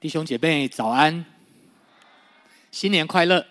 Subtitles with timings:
[0.00, 1.24] 弟兄姐妹早安，
[2.70, 3.44] 新年快乐！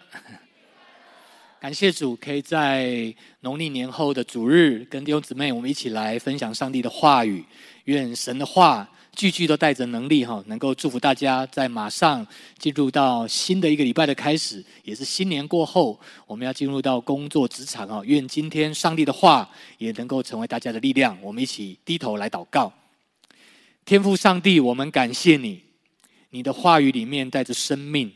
[1.60, 7.44] 感谢主，可以在农历年后的主日，跟弟兄姊妹我们一起来分享上帝的话语。
[7.84, 12.26] 愿神的话句句都带着能力哈，能够祝福大家，在马上
[12.58, 18.02] 进入到新的一个礼拜的开始，也是新年过后，我们要进入到工作职场啊。
[18.06, 21.18] 愿今天上帝的话也能够成为大家的力量。
[21.22, 22.72] 我们一起低头来祷告，
[23.84, 25.67] 天父上帝，我们感谢你。
[26.30, 28.12] 你的话语里面带着生命，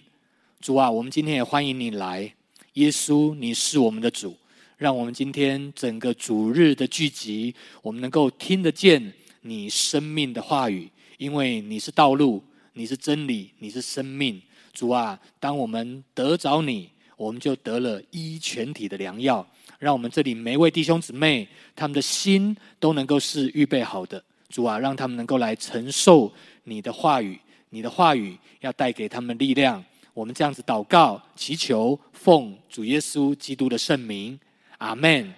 [0.59, 2.33] 主啊，我们今天也欢迎你来。
[2.73, 4.37] 耶稣，你是我们的主，
[4.75, 14.41] 让我们今天整个主日的聚集，我们能够听得见你生命的话语，因为你是道路，你是真理，你是生命。
[14.73, 19.47] 主啊，当我们得着你，我们就得了医全体的良药。
[19.79, 24.21] 让我们这里每一位弟兄姊妹，他们的心都能够是预备好的。
[24.49, 26.33] 主啊，让他们能够来承受
[26.65, 27.39] 你的话语。
[27.73, 34.37] 你的话语要带给他们力量，我们这样子祷告、祈求，奉主耶稣基督的圣名，
[34.77, 35.33] 阿门。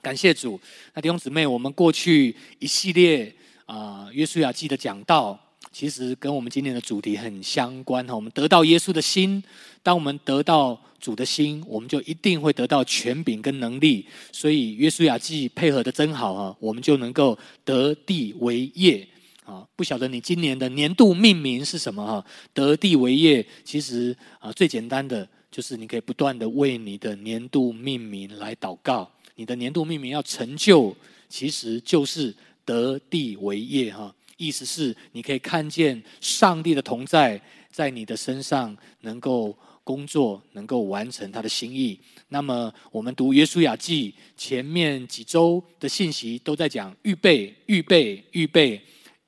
[0.00, 0.60] 感谢主。
[0.92, 3.32] 那弟兄姊妹，我们过去一系列
[3.64, 5.38] 啊，约书亚记的讲道，
[5.70, 8.14] 其实跟我们今天的主题很相关哈。
[8.14, 9.40] 我们得到耶稣的心，
[9.84, 14.04] 当我们得到主的心，我们就一定会得到权柄跟能力。
[14.32, 19.06] 所以约书亚记配合的真好哈，我们就能够得地为业。
[19.44, 22.24] 啊，不晓得你今年的年度命名是什么哈？
[22.54, 29.10] 得地为业，其实啊，最简单的就是你可以不断的为你的年度命名来祷告。
[29.34, 30.94] 你的年度命名要成就，
[31.28, 32.34] 其实就是
[32.64, 34.14] 得地为业哈。
[34.36, 37.40] 意思是你可以看见上帝的同在，
[37.70, 41.98] 在你的身上能够工作，能够完成他的心意。
[42.28, 48.80] 那么我们读约书亚记前面几周的信息都在讲预备，预备，预备。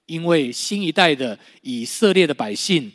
[0.07, 2.93] 因为新一代的以色列的百姓，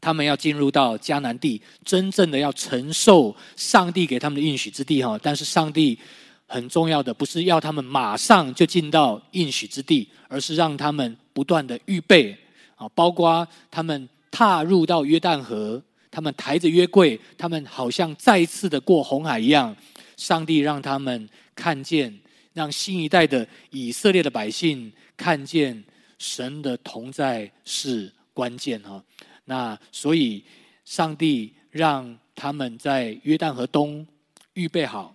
[0.00, 5.18] 他们要进入到迦南地，真正的要承受上帝给他们的应许之地哈。
[5.22, 5.98] 但是上帝
[6.46, 12.36] 很重要的不是要他们马上就进到应许之地，而是让他们不断的预备
[12.76, 19.76] 啊，包括他们踏入到约旦河，他们抬着约柜，他们好像再次的过红海一样。
[20.16, 22.16] 上帝让他们看见，
[22.52, 25.82] 让新一代的以色列的百姓看见。
[26.22, 29.02] 神的同在是关键哈，
[29.46, 30.44] 那所以
[30.84, 34.06] 上帝让他们在约旦河东
[34.54, 35.12] 预备好，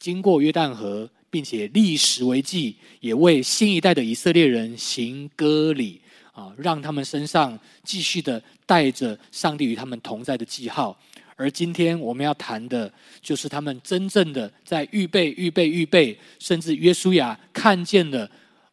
[0.00, 6.00] 经过约旦河，并且立石为记，也为新一代的以色列人行割礼
[6.32, 10.98] 啊，让他们身上继续的带着上帝与他们同在的记号。
[11.36, 18.28] 而今天我们要谈的，就是他们真正的在预备、预备、预备，甚至约书亚看见了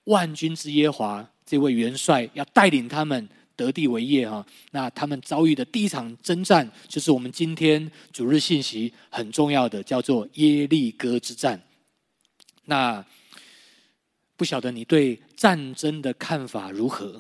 [0.06, 1.30] 万军之耶华。
[1.50, 11.60] 这位元帅要带领他们得地为业哈，那他们遭遇的第一场征战，就是我们今天主日信息很重要的，叫做耶利哥之战。
[12.66, 13.04] 那
[14.38, 17.20] 不晓得你对战争的看法如何？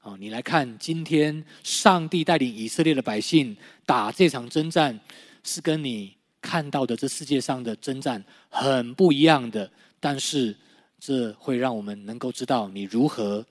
[0.00, 4.98] 啊，你来看今天上帝带领以色列的百姓打这场征战，
[5.44, 9.70] 是跟你看到的这世界上的征战很不一样的，
[10.00, 10.56] 但是
[10.98, 13.46] 这会让我们能够知道你如何。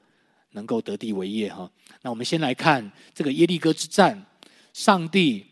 [0.52, 1.70] 能够得地为业哈，
[2.02, 4.26] 那我们先来看这个耶利哥之战，
[4.74, 5.46] 上帝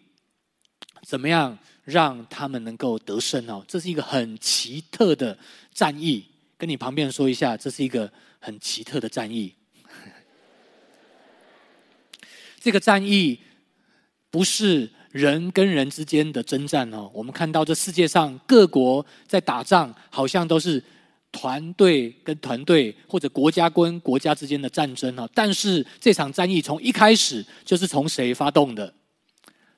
[1.03, 3.63] 怎么样让他们能够得胜哦？
[3.67, 5.37] 这是一个很奇特的
[5.71, 6.25] 战役，
[6.57, 9.53] 跟你旁边说一下，这是一个很奇特的战役。
[12.59, 13.39] 这个战役
[14.31, 20.83] 不是人跟人之间的征战哦，我们看到这世界上各国在打仗，好像都是。
[21.37, 28.91] 团队跟团队，或者国家跟国家之间的战争啊，但是这场战役从一开始就是从谁发动的？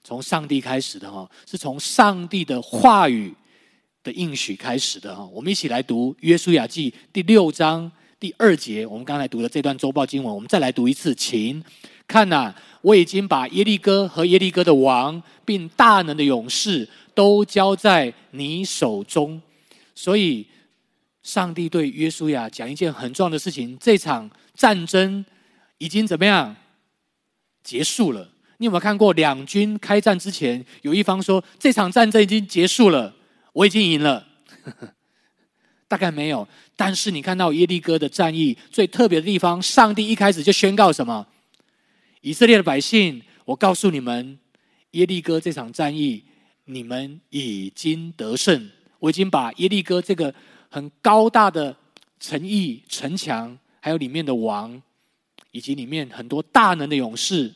[0.06, 3.34] 从上帝开始的哈，是从上帝的话语
[4.02, 5.26] 的应许开始的哈。
[5.34, 11.62] 我们一起来读约书亚记第六章第二节，我们刚才读的这段周报经文，我们再来读一次，请
[12.08, 19.42] 看呐，我已经把耶利哥和耶利哥的王，并大能的勇士都交在你手中，
[19.94, 20.48] 所以。
[21.22, 25.24] 上帝对约书亚讲一件很重要的事情：这场战争
[25.78, 26.56] 已经怎么样
[27.62, 28.32] 结束了？
[28.58, 33.14] 你有没有看过两军开战之前，有一方说这场战争已经结束了，
[33.54, 34.28] 我已经赢了？
[35.88, 36.48] 大概没有。
[36.76, 41.28] 但是你看到耶利哥的战役最特别的地方，上帝一开始就宣告什么？
[42.22, 44.40] 以色列的百姓，我告诉你们，
[44.92, 46.24] 耶利哥这场战役
[46.66, 48.70] 你们已经得胜，
[49.00, 50.34] 我已经把耶利哥这个。
[50.70, 51.76] 很高大的
[52.20, 54.82] 城邑、城墙，还有里面的王，
[55.52, 57.54] 以及里面很多大能的勇士，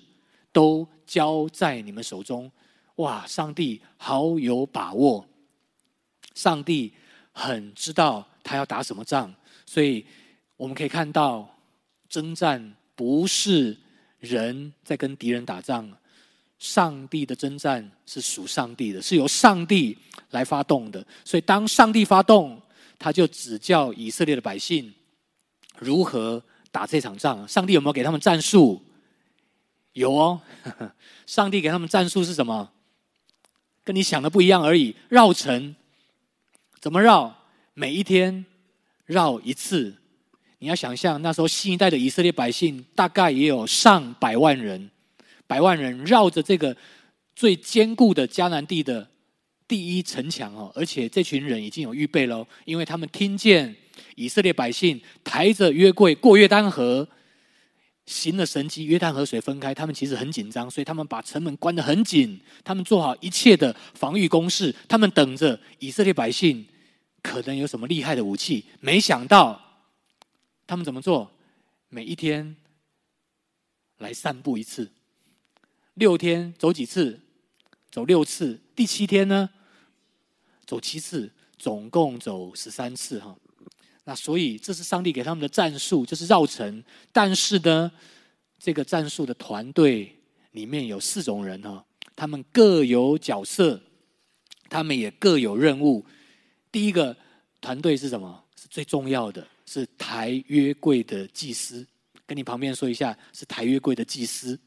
[0.51, 2.51] 都交在你们手中。
[2.95, 5.25] 哇，上帝好有把握，
[6.35, 6.93] 上帝
[7.31, 9.33] 很知道他要打什么仗，
[9.65, 10.05] 所以
[10.57, 11.57] 我们可以看到，
[12.07, 13.75] 征战不是
[14.19, 15.91] 人在跟敌人打仗，
[16.59, 19.97] 上帝的征战是属上帝的，是由上帝
[20.29, 21.05] 来发动的。
[21.25, 22.61] 所以当上帝发动，
[22.97, 24.93] 他就指教以色列的百姓
[25.79, 26.41] 如何
[26.71, 27.47] 打这场仗。
[27.47, 28.81] 上帝有没有给他们战术？
[29.93, 30.41] 有哦，
[31.27, 32.71] 上帝给他们战术是什么？
[33.83, 34.95] 跟你想的不一样而已。
[35.09, 35.75] 绕城
[36.79, 37.35] 怎么绕？
[37.73, 38.45] 每一天
[39.05, 39.95] 绕一次。
[40.59, 44.89] 你要想象那时候新一代的以色列百姓大概也有上百万人，
[45.45, 46.75] 百万人绕着这个
[47.35, 49.05] 最坚固的迦南地的
[49.73, 53.75] 第一城墙哦，而且这群人已经有预备了，因为他们听见
[54.13, 57.09] 以色列百姓抬着约柜过约旦河。
[58.05, 66.63] 行了神迹，约旦河水分开，他们其实很紧张，所以他们把城门关得很紧，他们做好一切的防御工事，他们等着以色列百姓
[67.23, 68.63] 可能有什么厉害的武器。
[68.79, 69.59] 没想到
[70.67, 71.31] 他们怎么做？
[71.89, 72.55] 每一天
[73.97, 74.91] 来散步一次，
[75.95, 77.19] 六天走几次？
[77.89, 78.61] 走六次。
[78.75, 79.49] 第七天呢？
[80.65, 83.35] 走七次，总共走十三次哈。
[84.05, 86.83] 那所以，这是上帝给他们的战术，就是绕城。
[87.11, 87.91] 但是呢，
[88.59, 90.13] 这个战术的团队
[90.51, 93.81] 里面有四种人哈，他们各有角色，
[94.69, 96.05] 他们也各有任务。
[96.71, 97.15] 第一个
[97.61, 98.43] 团队是什么？
[98.55, 101.85] 是最重要的，是抬约柜的祭司。
[102.25, 104.59] 跟你旁边说一下，是抬约柜的祭司。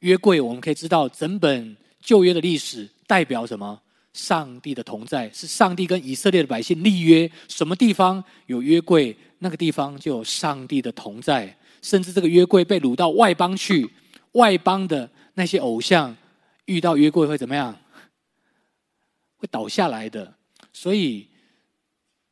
[0.00, 3.80] 约柜，我们可以知道，整本旧约的历史代表什么？
[4.12, 11.56] 上帝的同在，是上帝跟以色列的百姓立约，什么地方有约柜，那个地方就有上帝的同在。
[11.80, 13.90] 甚至这个约柜被掳到外邦去，
[14.32, 16.14] 外邦的那些偶像
[16.66, 17.74] 遇到约柜会怎么样？
[19.36, 20.34] 会倒下来的。
[20.74, 21.26] 所以，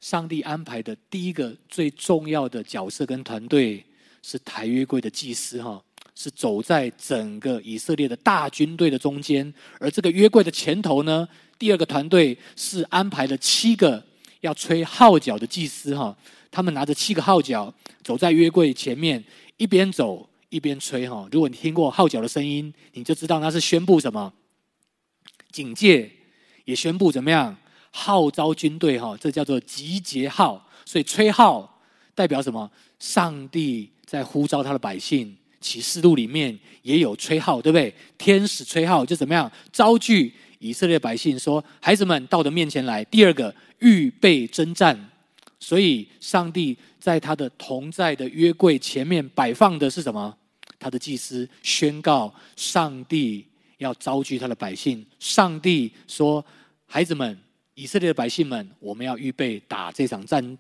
[0.01, 3.83] 上帝安排的第一个最重要的角色跟团队
[4.23, 5.83] 是抬约柜的祭司，哈。
[6.23, 11.27] 是走在整个以色列的大军队的中间，而这个约柜的前头呢，
[11.59, 14.05] 第二个团队是安排了七个
[14.43, 16.15] 要吹号角的祭司哈，
[16.51, 17.73] 他们拿着七个号角
[18.03, 19.25] 走在约柜前面，
[19.57, 21.27] 一边走一边吹哈。
[21.33, 24.31] 如果你听过号角的声音，你就知道那是宣布什么？
[25.51, 26.11] 警戒，
[26.67, 27.57] 也宣布怎么样？
[27.93, 30.69] 号召军队哈，这叫做集结号。
[30.85, 31.81] 所以吹号
[32.15, 32.71] 代表什么？
[32.99, 35.35] 上帝在呼召他的百姓。
[35.61, 37.95] 启示录里面也有吹号，对不对？
[38.17, 39.51] 天使吹号就怎么样？
[39.71, 45.09] 召聚以色列百姓说：“孩子们，到我的面前来。”第二个，预备征战。
[45.59, 50.35] 所以，上帝在他的同在的约柜前面摆放的是什么？
[50.79, 53.47] 他的祭司宣告：上帝
[53.77, 55.05] 要召聚他的百姓。
[55.19, 56.43] 上帝说
[56.89, 57.39] ：“孩子们，
[57.75, 60.59] 以色列的百姓们，我们要预备打这场战，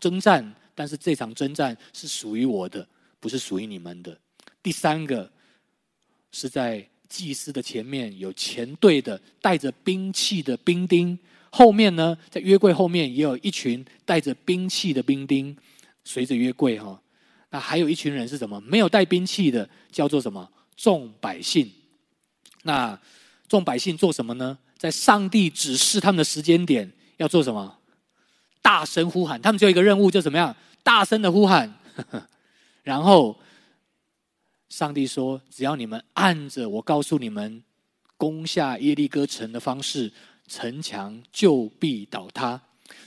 [0.00, 0.52] 征战。
[0.74, 2.84] 但是这场征战是属于我的，
[3.20, 4.18] 不是属于你们的。”
[4.62, 5.30] 第三个
[6.32, 11.18] 是在祭司的前面有前队的带着兵器的兵丁，
[11.50, 15.56] 后面呢，在约柜后面也有一群带着兵器的兵丁
[16.04, 17.00] 随着约柜哈。
[17.48, 18.60] 那还有一群人是什么？
[18.60, 20.48] 没有带兵器的，叫做什么？
[20.76, 21.68] 众百姓。
[22.62, 22.96] 那
[23.48, 24.56] 众百姓做什么呢？
[24.78, 27.78] 在上帝指示他们的时间点要做什么？
[28.62, 29.40] 大声呼喊。
[29.40, 30.54] 他们只有一个任务，就怎么样？
[30.82, 31.74] 大声的呼喊，
[32.84, 33.36] 然后。
[34.70, 37.62] 上帝说：“只要你们按着我告诉你们
[38.16, 40.10] 攻下耶利哥城的方式，
[40.46, 42.58] 城墙就必倒塌。”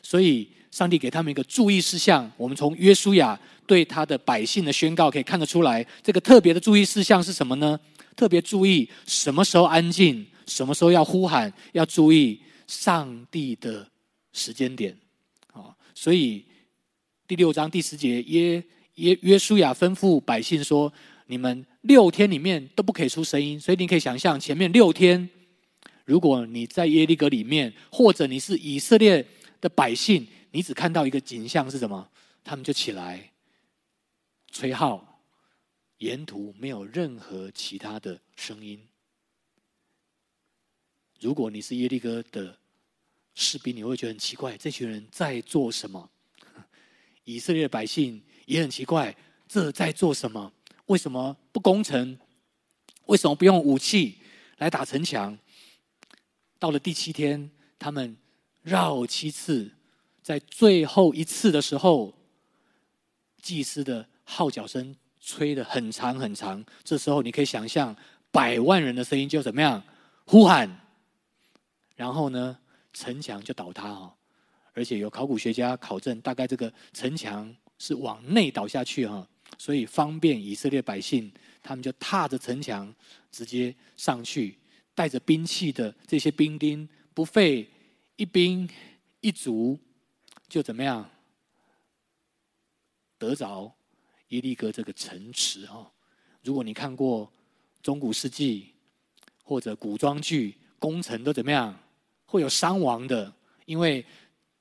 [0.03, 2.29] 所以，上帝给他们一个注意事项。
[2.35, 7.79] 我们从约书亚对他的百姓的宣告可以看得出来，这个特别的注意事项是什么呢？
[8.13, 13.87] 特别注意什么时候安静，什么时候要呼喊，要注意上帝的
[14.33, 14.95] 时间点。
[15.53, 16.45] 啊，所以
[17.25, 18.61] 第六章第十节，约
[18.95, 20.91] 约约书亚吩咐百姓说。
[21.33, 25.27] 你们六天里面都不可以出声音，所以你可以想象，前面六天，
[26.05, 29.25] 如果你在耶利哥里面，或者你是以色列
[29.59, 32.07] 的百姓，你只看到一个景象是什么？
[32.43, 33.31] 他们就起来
[34.51, 35.23] 吹号，
[35.97, 38.79] 沿途没有任何其他的声音。
[41.19, 42.55] 如果你是耶利哥的
[43.33, 46.07] 士兵，你会觉得很奇怪，这群人在做什么？
[47.23, 50.53] 以色列百姓也很奇怪，这在做什么？
[50.87, 52.17] 为什么不攻城？
[53.05, 54.17] 为什么不用武器
[54.57, 55.37] 来打城墙？
[56.59, 58.15] 到了第七天，他们
[58.61, 59.71] 绕七次，
[60.21, 62.13] 在最后一次的时候，
[63.41, 66.63] 祭司的号角声吹得很长很长。
[66.83, 67.95] 这时候你可以想象，
[68.31, 69.83] 百万人的声音就怎么样
[70.25, 70.79] 呼喊，
[71.95, 72.57] 然后呢，
[72.93, 74.13] 城墙就倒塌哦。
[74.73, 81.31] 而且有考古学家考证，大概这个城墙是往内倒下去哈，所以方便以色列百姓，
[81.61, 82.93] 他们就踏着城墙
[83.31, 84.57] 直接上去，
[84.93, 87.69] 带着兵器的这些兵丁不费
[88.15, 88.69] 一兵
[89.21, 89.79] 一卒，
[90.47, 91.09] 就怎么样
[93.17, 93.73] 得着
[94.29, 95.91] 耶利哥这个城池哦。
[96.43, 97.31] 如果你看过
[97.81, 98.73] 中古世纪
[99.43, 101.77] 或者古装剧，攻城都怎么样，
[102.25, 103.33] 会有伤亡的，
[103.65, 104.05] 因为。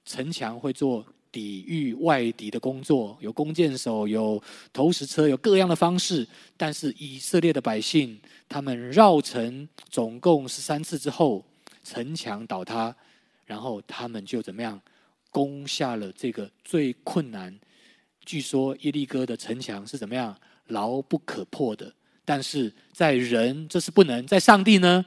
[0.05, 6.29] 城墙会做抵御外敌的工作，有弓箭手，有投石车，有各样的方式。
[6.57, 11.43] 但是以色列的百姓，他们绕城总共十三次之后，
[11.83, 12.95] 城墙倒塌，
[13.47, 14.79] 然后他们就怎么样
[15.31, 17.59] 攻下了这个最困难。
[18.25, 21.93] 据说耶利哥的城墙是怎么样牢不可破的，
[22.25, 25.05] 但是在人这是不能，在上帝呢，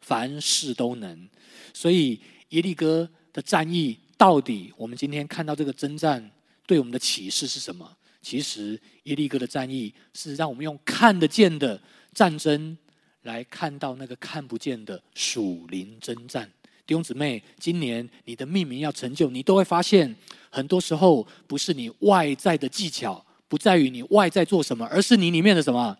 [0.00, 1.28] 凡事都能。
[1.74, 2.18] 所以
[2.48, 3.08] 耶利哥。
[3.34, 6.30] 的战役到底，我们今天看到这个征战
[6.66, 7.96] 对我们的启示是什么？
[8.22, 11.80] 其实耶利哥的战役是让我们用看得见的
[12.14, 12.76] 战争
[13.22, 16.50] 来看到那个看不见的属灵征战。
[16.86, 20.14] 弟兄姊妹，今年你的命名要成就，你都会发现，
[20.50, 25.96] 很多时候不是你外在的技巧，不在于你外在做什么，而是你里面的什么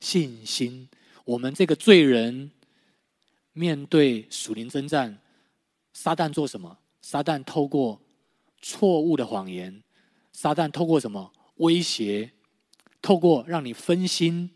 [0.00, 0.88] 信心。
[1.24, 2.50] 我们这个罪人
[3.52, 5.18] 面对属灵征战。
[5.92, 6.78] 撒旦做什么？
[7.10, 8.00] 撒旦透过
[8.62, 9.82] 错误的谎言，
[10.32, 12.30] 撒旦透过什么威胁？
[13.02, 14.48] 透过让你分心，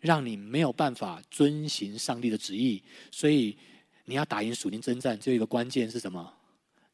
[0.00, 2.82] 让你没有办法遵行上帝的旨意。
[3.10, 3.56] 所以
[4.04, 6.30] 你要打赢属灵征战，只有一个关键是什么？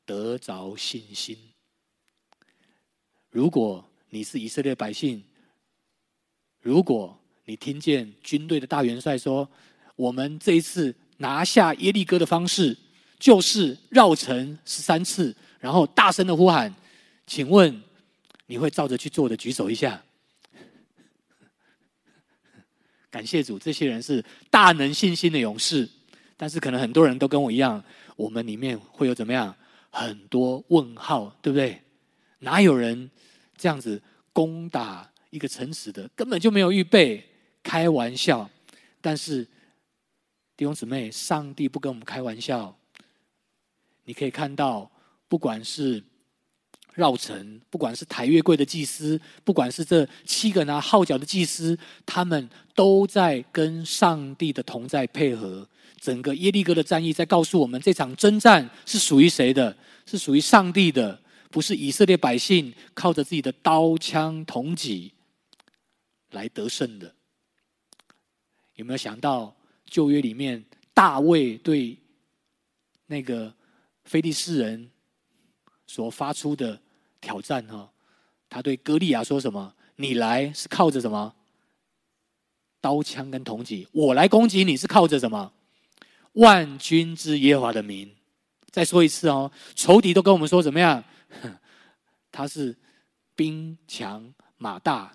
[0.06, 1.36] 得着信心。
[3.30, 5.24] 如果你是以色列百姓，
[6.60, 9.50] 如果你听见军队的大元帅说
[9.96, 12.78] ：“我们这一次拿下耶利哥的方式。”
[13.20, 16.74] 就是绕城十三次，然后大声的呼喊，
[17.26, 17.80] 请问
[18.46, 19.36] 你会照着去做的？
[19.36, 20.02] 举手一下。
[23.10, 25.88] 感谢主，这些人是大能信心的勇士。
[26.36, 27.84] 但是可能很多人都跟我一样，
[28.16, 29.54] 我们里面会有怎么样？
[29.90, 31.78] 很多问号，对不对？
[32.38, 33.10] 哪有人
[33.58, 36.08] 这样子攻打一个城池的？
[36.16, 37.22] 根本就没有预备，
[37.62, 38.48] 开玩笑。
[39.02, 39.44] 但是
[40.56, 42.74] 弟兄姊妹，上帝不跟我们开玩笑。
[44.10, 44.90] 你可以看到，
[45.28, 46.02] 不管是
[46.94, 55.64] 绕城，不管是抬月柜的祭司，不管是这七个拿号角的祭司，他们都在跟上帝的同在配合。
[56.00, 59.76] 整个耶利哥的战役在告诉我们，这场征战是属于谁的？
[60.06, 61.16] 是属于上帝的，
[61.48, 65.12] 不是以色列百姓靠着自己的刀枪铜戟
[66.32, 67.14] 来得胜的。
[68.74, 71.96] 有没有想到旧约里面大卫对
[73.06, 73.54] 那个？
[74.04, 74.90] 非利士人
[75.86, 76.80] 所发出的
[77.20, 77.90] 挑战哈，
[78.48, 79.74] 他对歌利亚说什么？
[79.96, 81.34] 你来是靠着什么？
[82.80, 85.52] 刀枪跟铜戟，我来攻击你是靠着什么？
[86.32, 88.10] 万军之耶和华的名。
[88.70, 91.02] 再说一次哦，仇敌都跟我们说怎么样？
[92.32, 92.74] 他是
[93.34, 95.12] 兵强马大，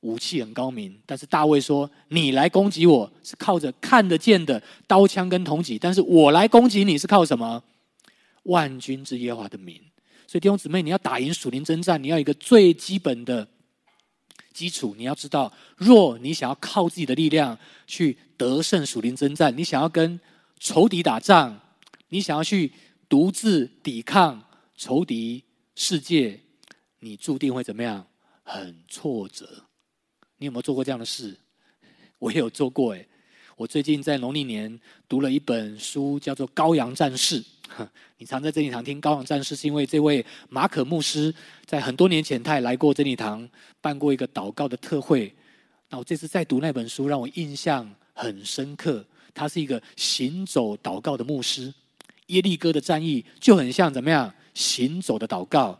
[0.00, 1.00] 武器很高明。
[1.06, 7.62] 但是大卫说，你来攻击我是靠着看得见的刀枪跟铜戟，但是我来攻击你是靠什么？
[8.44, 9.80] 万军之耶和华的名，
[10.26, 13.46] 所以弟兄姊妹，你要打赢属灵征战，你要一个最基本的
[14.52, 14.94] 基础。
[14.96, 20.18] 你要知道，若你想要靠自己的力量去得胜属灵征战，你想要跟
[20.58, 21.60] 仇敌打仗，
[22.08, 22.72] 你想要去
[23.08, 24.42] 独自抵抗
[24.76, 26.40] 仇敌世界，
[27.00, 28.06] 你注定会怎么样？
[28.42, 29.64] 很挫折。
[30.36, 31.38] 你有没有做过这样的事？
[32.18, 33.08] 我也有做过诶。
[33.56, 37.42] 我最近在农历年读了一本书，叫做《羔羊战士》。
[38.18, 43.48] 你常在真理堂听《高昂战士》，是因为这位马可牧师在很多年前他也来过真理堂
[43.80, 45.34] 办过一个祷告的特会。
[45.88, 49.04] 那我这次再读那本书，让我印象很深刻。
[49.32, 51.72] 他是一个行走祷告的牧师。
[52.28, 55.78] 耶利哥的战役就很像怎么样行走的祷告。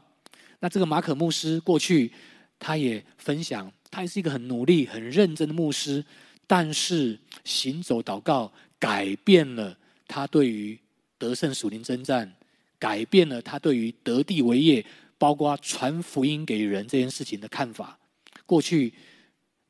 [0.60, 2.12] 那这个马可牧师过去
[2.58, 6.04] 他也分享，他也是一个很努力、很认真的牧师。
[6.46, 9.76] 但是行走祷告改变了
[10.06, 10.78] 他对于
[11.18, 12.32] 得胜属灵征战，
[12.78, 14.84] 改变了他对于得地为业，
[15.16, 17.98] 包括传福音给人这件事情的看法。
[18.46, 18.92] 过去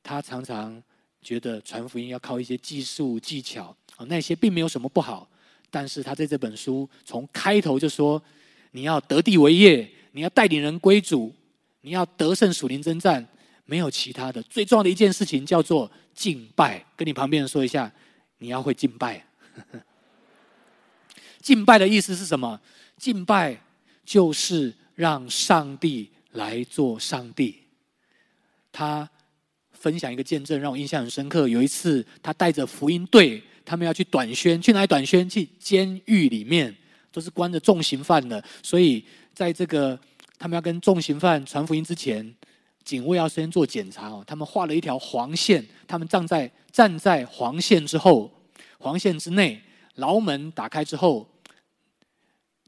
[0.02, 0.82] 他常常
[1.22, 5.28] 觉得传福音要靠一些技术技巧，啊那些并没有什么不好。
[5.70, 8.22] 但是他在这本书从开头就说：
[8.72, 11.34] 你要得地为业，你要带领人归主，
[11.80, 13.26] 你要得胜属灵征战，
[13.64, 14.42] 没有其他的。
[14.44, 16.84] 最重要的一件事情叫做敬拜。
[16.96, 17.92] 跟你旁边人说一下，
[18.38, 19.26] 你要会敬拜。
[21.44, 22.58] 敬拜的意思是什么？
[22.96, 23.54] 敬拜
[24.02, 27.60] 就是让上帝来做上帝。
[28.72, 29.06] 他
[29.72, 31.46] 分享一个见证，让我印象很深刻。
[31.46, 35.28] 有一次，他带着福音队，他们要去短宣，去哪里短宣？
[35.28, 36.74] 去监狱里面，
[37.12, 38.42] 都是关着重刑犯的。
[38.62, 40.00] 所以，在这个
[40.38, 42.34] 他们要跟重刑犯传福音之前，
[42.82, 44.24] 警卫要先做检查哦。
[44.26, 48.32] 他们画了一条黄线，他们站在站在黄线之后，
[48.78, 49.62] 黄线之内，
[49.96, 51.28] 牢门打开之后，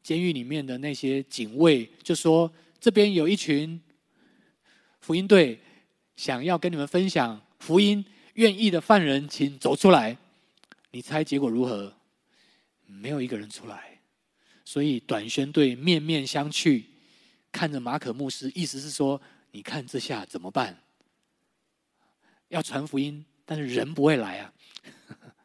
[0.06, 2.48] 监狱里面的那些警卫就说
[2.78, 3.82] ：“这边有一群
[5.00, 5.58] 福音队。”
[6.14, 10.16] 想要跟你们分享福音，愿意的犯人，请走出来。
[10.92, 11.92] 你猜结果如何？
[12.86, 14.00] 没有一个人出来。
[14.64, 16.84] 所以短宣队面面相觑，
[17.50, 19.20] 看着马可牧师，意思是说：
[19.50, 20.80] 你看这下怎么办？
[22.48, 24.54] 要传福音，但是人不会来啊。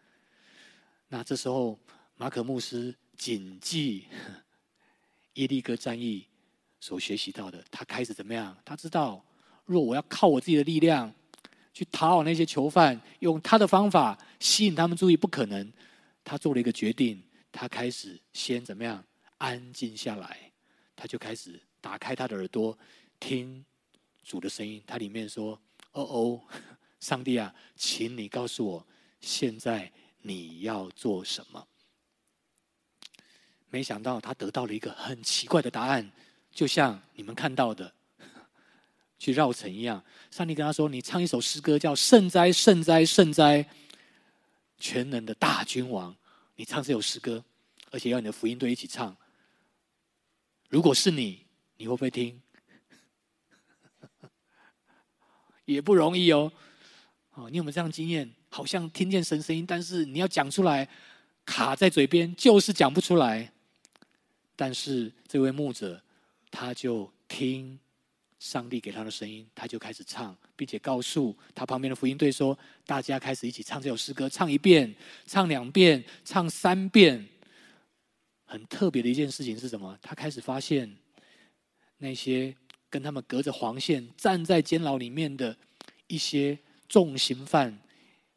[1.09, 1.79] 那这时候，
[2.15, 4.05] 马可牧师谨记
[5.35, 6.25] 耶利哥战役
[6.79, 8.57] 所学习到的，他开始怎么样？
[8.65, 9.23] 他知道。
[9.65, 11.13] 若我要靠我自己的力量
[11.73, 15.71] 去讨好那些囚犯，用他的方法吸引他们注意，不可能。
[16.23, 19.01] 他做了一个决定，他开始先怎么样？
[19.37, 20.51] 安静下来，
[20.95, 22.77] 他就开始打开他的耳朵，
[23.19, 23.63] 听
[24.23, 24.83] 主的声音。
[24.85, 25.59] 他里面说
[25.93, 26.41] ：“哦哦，
[26.99, 28.87] 上帝啊，请你告诉我，
[29.21, 31.65] 现在你要做什么？”
[33.71, 36.11] 没想到他得到了一个很奇怪的答案，
[36.51, 37.91] 就像你们看到的。
[39.17, 43.63] 去绕城一样，上帝跟他说：“你唱一首诗歌，叫‘圣哉，圣哉，圣哉，
[44.79, 46.15] 全能的大君王’。
[46.57, 47.45] 你唱这首诗歌，
[47.91, 49.15] 而且要你的福音队一起唱。
[50.69, 51.45] 如果是你，
[51.77, 52.41] 你会不会听？
[55.65, 56.51] 也不容易哦。
[57.35, 58.27] 哦，你有没有这样经验？
[58.49, 60.89] 好像听见神声音，但是你要讲出来，
[61.45, 63.53] 卡在嘴边，就是讲不出来。
[64.55, 66.01] 但是这位牧者，
[66.49, 67.79] 他就听。”
[68.41, 74.95] 上帝给他的声音，他就开始唱，并且告诉他旁边的福音队说：“大家开始一起唱这首诗歌，唱一遍，
[75.27, 77.23] 唱两遍，唱三遍。”
[78.45, 79.95] 很特别的一件事情是什么？
[80.01, 80.97] 他开始发现
[81.97, 82.55] 那些
[82.89, 85.55] 跟他们隔着黄线站在监牢里面的
[86.07, 86.57] 一些
[86.89, 87.79] 重刑犯，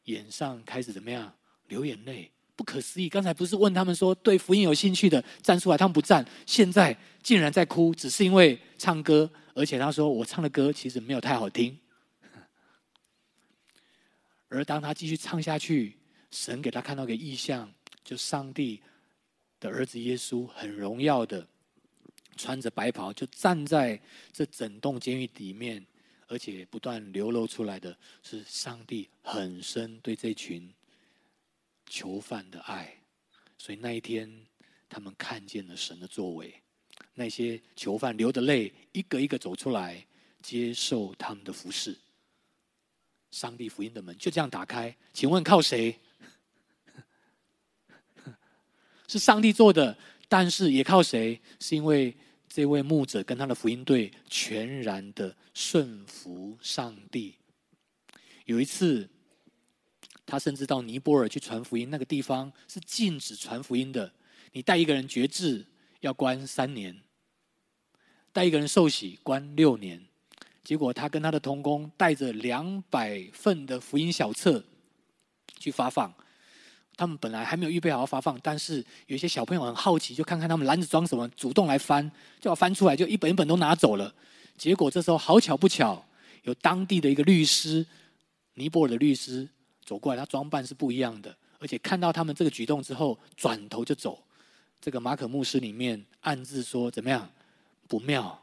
[0.02, 1.34] 眼上开始怎么样？
[1.68, 2.30] 流眼泪。
[2.56, 3.08] 不可思议！
[3.08, 9.30] 刚才不是问他们说对福音有兴趣的站出来，他们不站，现在竟然在哭，只是因为唱歌。
[9.54, 11.78] 而且他说：“我唱的歌其实没有太好听。”
[14.50, 15.96] 而当他继续唱下去，
[16.30, 18.80] 神给他看到个意象，就上帝
[19.60, 21.46] 的儿子耶稣很荣耀的
[22.36, 24.00] 穿着白袍，就站在
[24.32, 25.86] 这整栋监狱里面，
[26.26, 30.68] 而且不断流露出来的是上帝很深对这群
[31.86, 32.98] 囚犯的爱。
[33.58, 34.46] 所以那一天，
[34.88, 36.54] 他们看见了神的作为。
[37.14, 40.06] 那些囚犯流着泪，一个一个走出来，
[40.42, 41.96] 接受他们的服侍。
[43.30, 44.96] 上帝福音的门就这样打开。
[45.12, 45.98] 请问靠谁？
[49.08, 49.96] 是上帝做的，
[50.28, 51.40] 但是也靠谁？
[51.60, 52.16] 是因为
[52.48, 57.36] 这位牧者跟他的福音队全然的顺服上帝。
[58.44, 59.08] 有一次，
[60.26, 64.12] 他甚至到尼泊尔去传福音，那个地方是禁止传福音的。
[64.52, 65.66] 你带一个人绝志，
[66.00, 67.00] 要关三年。
[68.32, 70.04] 带一个人受洗关六年，
[70.62, 74.64] 结果他跟他的同工带着两百份的福音小册
[75.58, 76.12] 去发放。
[76.96, 82.08] 他们本来还没有预备好要发放，但是有一些小朋友很好奇，就看看他们篮子装什么，主动来翻，
[82.40, 84.14] 就要翻出来，就一本一本都拿走了。
[84.56, 86.06] 结果这时候好巧不巧，
[86.44, 87.84] 有当地的一个律师，
[88.54, 89.48] 尼泊尔的律师
[89.84, 94.22] 走过来，他装扮是不一样的，而且看到他们这个举动之后，转头就走。
[94.80, 97.30] 这个马可牧师里面暗自说：怎么样？
[97.86, 98.42] 不妙，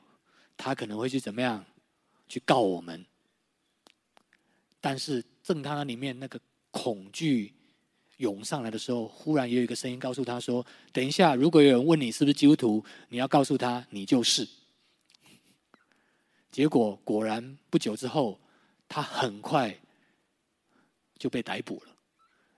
[0.55, 1.65] 他可能会去怎么样
[2.27, 3.05] 去告我们？
[4.79, 6.39] 但是正当他里面那个
[6.71, 7.53] 恐惧
[8.17, 14.47] 涌上来的时候，忽然也有一个声音告诉他说：“等一下，如果有人问你是不是基督徒，你要告诉他你就是。”
[16.51, 18.39] 结果果然不久之后，
[18.87, 19.75] 他很快
[21.21, 21.95] 就被逮捕了，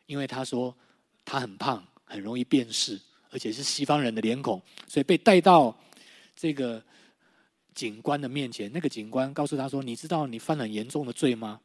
[0.05, 0.73] 因为他说
[1.25, 2.97] 他很胖，很容易辨识，
[3.29, 5.77] 而且是西方人的脸孔，所以被带到。
[6.35, 6.83] 这个
[7.75, 11.61] 警官的面前，那个警官告诉他说：“你知道你犯了严重的罪吗？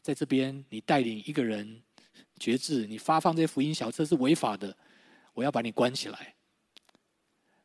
[0.00, 1.82] 在这边，你带领一个人
[2.38, 4.74] 决志，你发放这些福音小册是违法的，
[5.34, 6.34] 我要把你关起来。”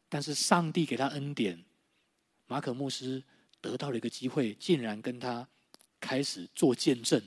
[0.10, 1.63] 但是上帝给他恩典，
[2.47, 3.23] 马可牧师
[3.62, 5.47] 得到了一个机会，竟然跟他
[6.01, 7.19] 开始做见证、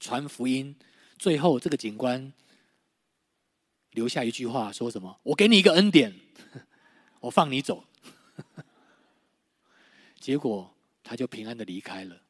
[0.00, 0.74] 传福音。
[1.18, 2.32] 最后，这个警官
[3.90, 5.18] 留下一句话，说什么？
[5.22, 6.14] 我给你一个恩典，
[7.20, 7.84] 我放你走。
[10.20, 12.20] 结果，他就平安的离开了。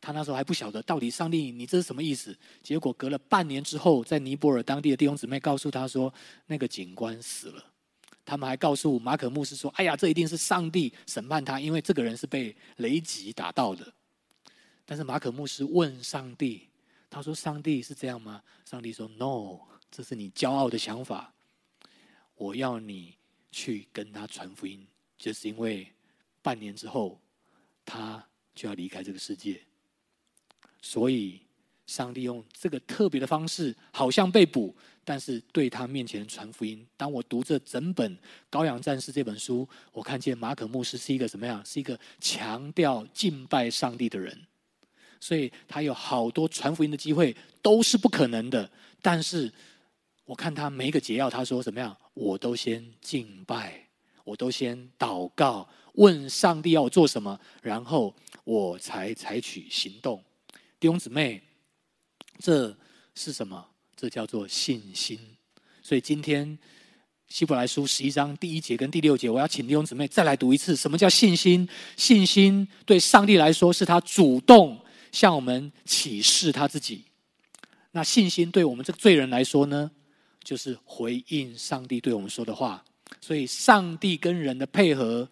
[0.00, 2.36] 他那时候还不晓得到底上帝你这是什么意思。
[2.62, 6.12] 结果隔了半年之后，在尼泊尔当地的弟兄姊妹告诉他说，
[6.46, 7.64] 那个警官死了。
[8.24, 13.92] 他们还告诉马可牧师说：“哎呀，这一定是上帝审判他，因为这个人是被雷击打到的。”
[14.84, 16.68] 但是马可牧师问上帝
[17.12, 21.34] ：“他说，上帝是这样吗？”上帝说：“No，这是你骄傲的想法。
[22.36, 23.14] 我要你
[23.50, 24.86] 去跟他传福音，
[25.18, 25.86] 就是因为
[26.40, 27.20] 半年之后
[27.84, 29.60] 他就要离开这个世界。”
[30.80, 31.42] 所以，
[31.86, 36.84] 上帝用这个特别的方式，好像被捕，但是对他面前传福音。
[36.96, 38.16] 当我读这整本
[38.50, 41.62] 《羔羊战士》这本书，我看见马可牧师是一个什么样？
[41.64, 44.46] 是一个强调敬拜上帝的人。
[45.22, 48.68] 所以他有好多传福音的机会都是不可能的。
[49.00, 49.50] 但是
[50.24, 51.96] 我看他每一个解药，他说怎么样？
[52.12, 53.86] 我都先敬拜，
[54.24, 60.20] 我都先祷告，问上帝要我做什么，然后我才采取行动。
[60.80, 61.40] 弟兄姊妹，
[62.40, 62.76] 这
[63.14, 63.64] 是什么？
[63.94, 65.16] 这叫做信心。
[65.84, 66.58] 所以今天
[67.28, 70.74] 希伯来书十一章第一节跟第六节，我要请弟兄姊妹再来读一次。
[70.74, 71.68] 什么叫信心？
[71.96, 74.76] 信心对上帝来说，是他主动
[75.12, 77.04] 向我们启示他自己。
[77.92, 79.90] 那信心对我们这个罪人来说呢，
[80.42, 82.82] 就是回应上帝对我们说的话。
[83.20, 85.28] 所以，上帝跟人的配合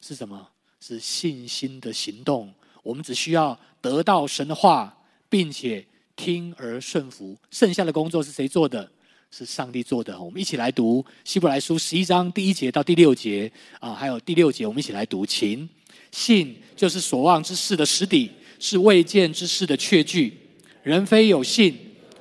[0.00, 0.48] 是什么？
[0.80, 2.50] 是信心的行动。
[2.82, 4.96] 我们只需要得到神的话，
[5.28, 5.84] 并且
[6.16, 8.90] 听而顺服，剩下的工作是谁做的？
[9.32, 10.18] 是上帝做的。
[10.20, 15.26] 我们一起来读希伯来书十一章第一节到第六节啊，还有第六节，我们一起来读。
[15.26, 15.68] 情
[16.10, 20.38] 信就是所望之事的实底，是未见之事的确据。
[20.84, 21.76] 人非有信，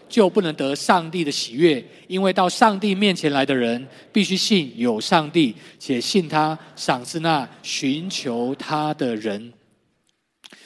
[0.10, 9.54] 就不能得上帝的喜悦，因为到上帝面前来的人，必须信有上帝，且信他赏赐那寻求他的人。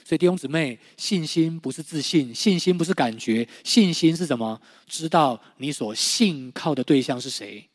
[0.05, 4.59] 所以弟兄姊妹，信心不是自信，信心不是感觉，信心是什么？
[4.87, 7.67] 知道你所信靠的对象是谁。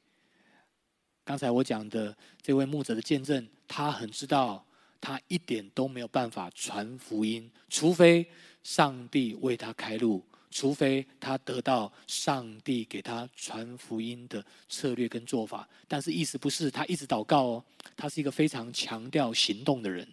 [1.25, 4.65] 刚才我讲的这位牧者的见证，他很知道，
[5.01, 8.27] 他一点都没有办法传福音，除非
[8.63, 15.69] 上帝为他开路，除非他得到上帝给他传福音的策略跟做法。
[15.87, 17.65] 但是意思不是他一直祷告哦，
[17.97, 20.07] 他是一个非常强调行动的人。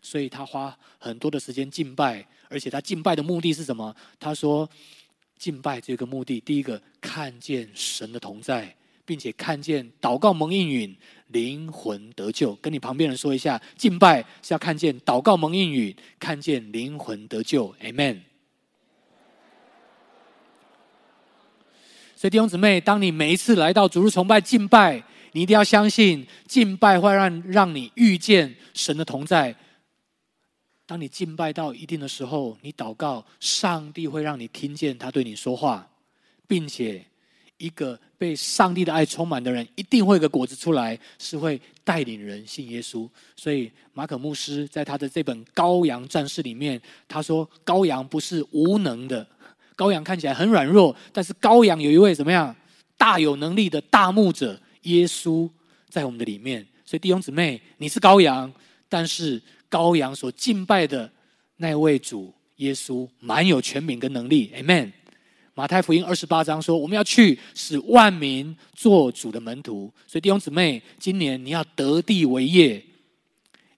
[0.00, 3.94] 所以他花很多的时间敬拜，而且他敬拜的目的是什么？
[4.18, 4.68] 他说，
[5.36, 8.74] 敬拜这个目的，第一个看见神的同在，
[9.08, 10.94] 并且看见祷告蒙应允，
[11.28, 12.54] 灵魂得救。
[12.56, 17.74] 跟你旁边人说一下，敬拜是要看见祷告蒙应允，看见灵魂得救。
[17.80, 18.18] Amen。
[22.14, 29.56] 所以弟兄姊妹，当你每一次来到主日崇拜敬拜，你一定要相信，敬拜会让让你遇见神的同在。
[30.84, 35.88] 当你敬拜到一定的时候，你祷告，上帝会让你听见他对你说话，
[36.46, 37.06] 并且
[37.58, 43.06] 一个被上帝的爱充满的人，一定会有个果子出来，是会带领人信耶稣。
[43.36, 49.26] 所以马可牧师在他的这本《羔羊战士》里面，他说：“羔羊不是无能的，
[49.76, 52.56] 羔羊看起来很软弱，但是羔羊有一位怎么样
[52.96, 55.46] 大有能力的大牧者耶稣
[55.90, 58.50] 在我们的里面。”所以弟兄姊妹，你是羔羊，
[58.88, 59.42] 但是。
[59.70, 61.12] 羔羊所敬拜的
[61.58, 64.90] 那位主耶稣，满有权柄跟能力，Amen。
[65.58, 69.92] 马太福音二十八章说，我们要去使万民做主的门徒。
[70.06, 72.80] 所以弟兄姊妹，今年你要得地为业，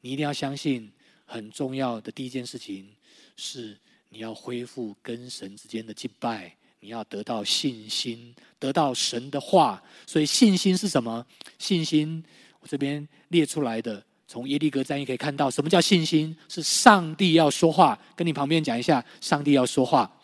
[0.02, 0.92] 你一定要相信，
[1.24, 2.86] 很重要的第一件事情
[3.34, 3.74] 是
[4.10, 9.82] 你要恢复跟神之间的敬拜，你要得到信心，得到神的话。
[10.06, 11.24] 所以信心是什么？
[11.58, 12.22] 信心
[12.60, 14.04] 我这边列出来的。
[14.28, 16.36] 从耶利哥战役可以看到，什么叫信心？
[16.46, 17.98] 是上帝要说话。
[18.14, 20.14] 跟你旁边讲一下，上帝要说话。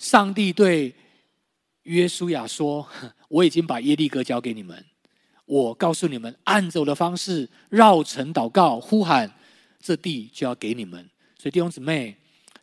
[0.00, 0.94] 上帝对
[1.82, 2.88] 约书亚说
[3.28, 4.82] ：“我已经把耶利哥交给你们，
[5.44, 9.30] 我告诉你们，按着我的方式绕城祷告呼喊，
[9.78, 11.06] 这地就要给你们。”
[11.38, 12.16] 所以弟兄姊妹，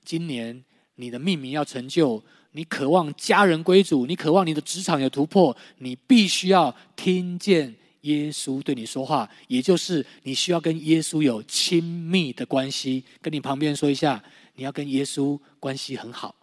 [0.04, 2.24] 今年你的命名要成就，
[2.54, 7.74] 你渴望家人归主，你渴望你的职场有突破，你必须要听见。
[8.02, 13.04] 耶稣对你说话，也就是你需要跟耶稣有亲密的关系。
[13.22, 14.24] 跟你旁边说一下，
[14.56, 16.34] 你要跟耶稣关系很好。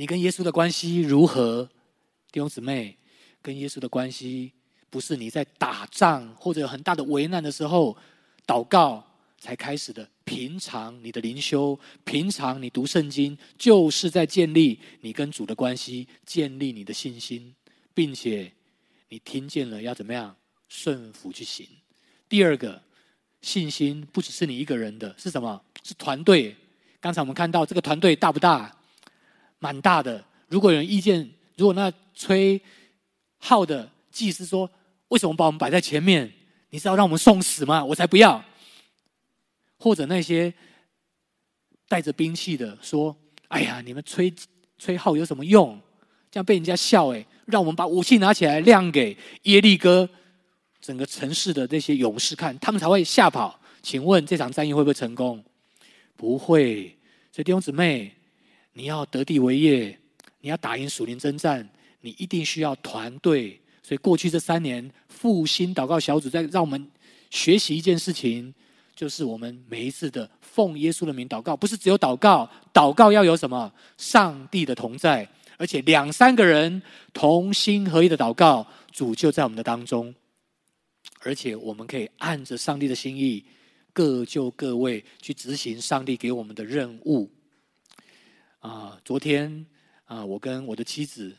[0.00, 1.68] 你跟耶稣的关系如何？
[2.30, 2.96] 弟兄姊妹，
[3.42, 4.52] 跟耶稣的关系
[4.88, 7.96] 不是你在打仗或者有很大的危难的时候
[8.46, 9.04] 祷告
[9.40, 10.08] 才开始的。
[10.24, 17.52] 平常你的灵修，平常你读圣经，就是在建立你跟主的关系，建立你的信心，
[17.92, 18.52] 并且
[19.08, 20.36] 你听见了要怎么样
[20.68, 21.66] 顺服去行。
[22.28, 22.80] 第二个，
[23.42, 25.60] 信心不只是你一个人的，是什么？
[25.82, 26.54] 是团队。
[27.00, 28.77] 刚才我们看到这个团队大不大？
[29.58, 30.24] 蛮大的。
[30.48, 32.60] 如果有人意见，如果那吹
[33.38, 34.70] 号的祭司说
[35.08, 36.32] ：“为什么把我们摆在前面？
[36.70, 38.42] 你是要让我们送死吗？”我才不要。
[39.78, 40.52] 或者那些
[41.86, 43.16] 带着兵器的说
[43.48, 44.32] ：“哎呀，你们吹
[44.76, 45.80] 吹号有什么用？
[46.30, 47.24] 这样被人家笑哎！
[47.46, 50.06] 让我们把武器拿起来亮给耶利哥
[50.80, 53.58] 整个城市的这些勇士看，他们才会吓跑。
[53.80, 55.42] 请问这场战役会不会成功？
[56.16, 56.98] 不会。
[57.32, 58.12] 所以弟兄姊妹，
[58.78, 59.98] 你要得地为业，
[60.40, 61.68] 你要打赢属灵征战，
[62.00, 63.60] 你一定需要团队。
[63.82, 66.88] 所以过去这三年复兴祷告小组在让我们
[67.28, 68.54] 学习一件事情。”
[68.94, 73.72] 就是我们每一次的奉耶稣的名祷告，不是只有祷告，祷告要有什么？
[73.96, 76.80] 上帝的同在，而且两三个人
[77.12, 80.12] 同心合一的祷告，主就在我们的当中，
[81.20, 83.44] 而且我们可以按着上帝的心意，
[83.92, 87.30] 各就各位去执行上帝给我们的任务。
[88.60, 89.66] 啊，昨天
[90.04, 91.36] 啊，我跟我的妻子，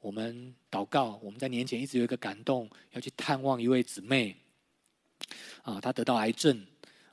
[0.00, 4.36] 我们祷告，我们在年前一直有一个感动，要去探望一位姊妹，
[5.62, 6.66] 啊，她得到癌症。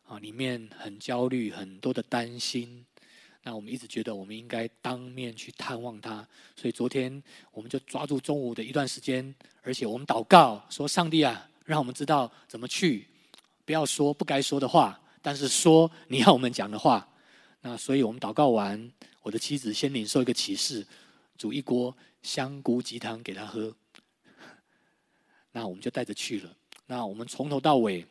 [0.06, 2.86] 啊，里面很焦虑，很多的担心。
[3.42, 13.08] 那我们一直觉得我们应该当面去探望他，所以昨天我们就抓住中午的一段时间，而且我们祷告说：“上帝啊，让我们知道怎么去，
[13.64, 17.08] 不要说不该说的话，但是说你要我们讲的话。”
[17.64, 18.92] 那所以我们祷告完，
[19.24, 20.86] 我的妻子先领受一个启示，
[21.36, 23.76] 煮一锅香菇鸡汤给他喝。
[25.52, 26.56] 那我们就带着去了。
[26.86, 28.06] 那我们从头到尾。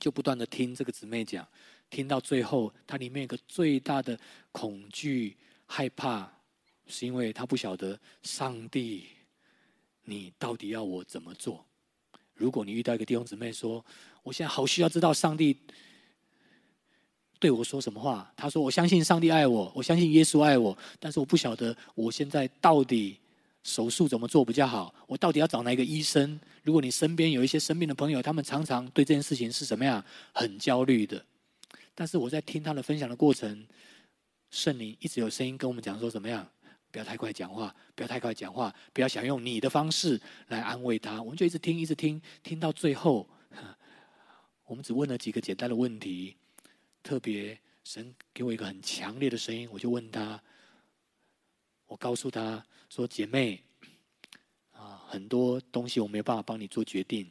[0.00, 1.48] 就不断的听这个姊妹讲，
[1.88, 4.18] 听到最后，她里面有个最大的
[4.52, 6.30] 恐惧、害怕，
[6.86, 9.06] 是因为她不晓得上帝，
[10.02, 11.64] 你到底要我怎么做？
[12.34, 13.82] 如果你遇到一个弟兄姊妹说
[14.22, 15.58] ：“我现在好需要知道上帝
[17.44, 23.18] 对我说什么话。”他说：“我相信上帝爱我，我相信耶稣爱我，但是我不晓得我现在到底。”
[23.64, 24.94] 手术怎么做比较好？
[25.06, 26.38] 我到底要找哪一个医生？
[26.64, 30.04] 如果你身边有一些生病的朋友，他们常常对这件事情是怎么样？
[30.34, 31.24] 很焦虑的。
[31.94, 33.66] 但是我在听他的分享的过程，
[34.50, 36.46] 圣灵一直有声音跟我们讲说：怎么样？
[36.90, 41.22] 不要太快讲话，不要太快讲话，不要想用你的方式来安慰他。
[41.22, 43.26] 我们就一直听，一直听，听到最后，
[44.66, 46.36] 我们只问了几个简单的问题。
[47.04, 50.42] 特别神给我一个很强烈的声音，我就问他。
[51.86, 53.62] 我告诉他说：“姐妹，
[54.72, 57.30] 啊，很多东西我没有办法帮你做决定，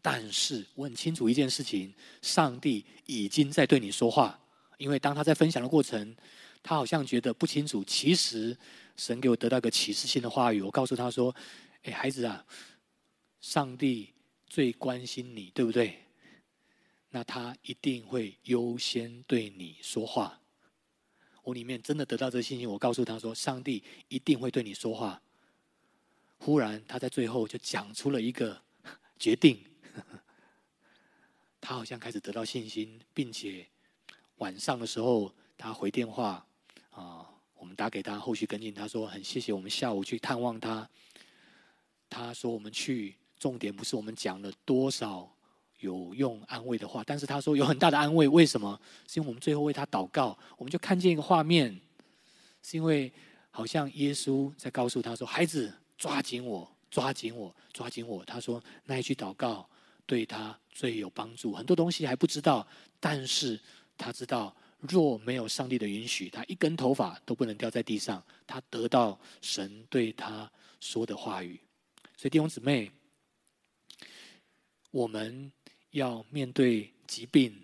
[0.00, 4.40] 但是我很清楚一件事情：上帝已经在对你说话。
[4.78, 6.16] 因为当他在分享的过程，
[6.62, 7.82] 他好像觉得不清楚。
[7.82, 8.56] 其实
[8.96, 11.34] 神给我得到一个启示性的话语，我告诉他说
[11.82, 12.46] ：‘哎，孩子啊，
[13.40, 14.14] 上帝
[14.46, 15.98] 最关心你，对不对？
[17.10, 20.40] 那他一定会优先对你说话。’”
[21.44, 25.22] 我里面真的得到这个信心，我告诉他说：“上帝一定会对你说话。”
[26.36, 28.62] 忽然，他在最后就讲出了一个
[29.18, 29.64] 决定。
[31.58, 33.66] 他好像开始得到信心，并且
[34.36, 36.46] 晚上的时候，他回电话
[36.90, 38.74] 啊，我们打给他，后续跟进。
[38.74, 40.88] 他说：“很谢谢我们下午去探望他。”
[42.10, 45.34] 他说：“我们去，重点不是我们讲了多少。”
[45.80, 48.80] 有用安慰的话，但是他说有很大的安慰，为什么？
[49.06, 51.80] 是因为我们最后为他祷告，我们就看见一个画面，
[52.62, 53.12] 是因为
[53.50, 59.68] 好像耶稣在告诉他说：“孩子，抓紧我，抓紧我，抓紧我。”他说那一句祷告
[60.04, 61.54] 对他最有帮助。
[61.54, 62.66] 很多东西还不知道，
[62.98, 63.60] 但是
[63.96, 68.20] 他知道，若没有上帝的允许，他一根头发都不能掉在地上。
[68.48, 71.60] 他得到神对他说的话语，
[72.16, 72.90] 所以弟兄姊妹，
[74.90, 75.52] 我们。
[75.90, 77.54] 要面对疾病，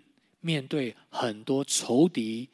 [0.41, 2.49] 面对很多仇敌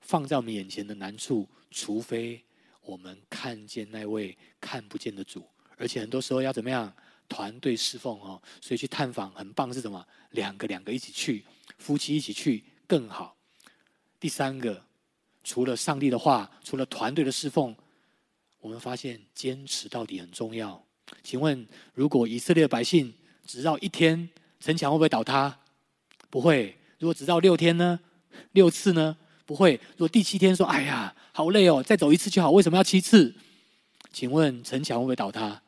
[0.00, 2.42] 放在我们眼前的难处，除非
[2.82, 6.92] 我们看见那位看不见的主，而且很多时候要怎么样
[7.28, 10.06] 团队侍奉哦，所以去探访很棒是什么？
[10.30, 11.44] 两个两个一起去，
[11.78, 13.36] 夫妻一起去更好。
[14.18, 14.84] 第三个，
[15.42, 17.74] 除了上帝的话，除了团队的侍奉，
[18.60, 20.84] 我们发现坚持到底很重要。
[21.22, 23.14] 请问，如果以色列百姓
[23.46, 24.28] 只绕一天？
[24.60, 25.58] 城墙会不会倒塌？
[26.28, 26.76] 不会。
[26.98, 27.98] 如果只到六天呢？
[28.52, 29.16] 六次呢？
[29.44, 29.72] 不会。
[29.96, 33.34] 如果第七天说：“哎呀，好累哦，再走一次就好。”为什么要七次？
[34.12, 35.60] 请问城墙会不会倒塌？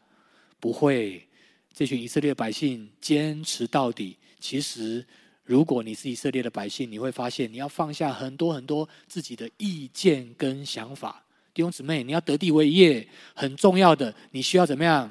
[0.60, 1.26] 不会。
[1.72, 4.18] 这群以色列百姓坚持到底。
[4.38, 5.04] 其实，
[5.42, 11.24] 如果你是以色列的百姓，你会发现你要放下很多很多自己的意见跟想法。
[11.54, 15.10] 弟兄姊妹，你要得地为业，很重要的，你需要怎么样？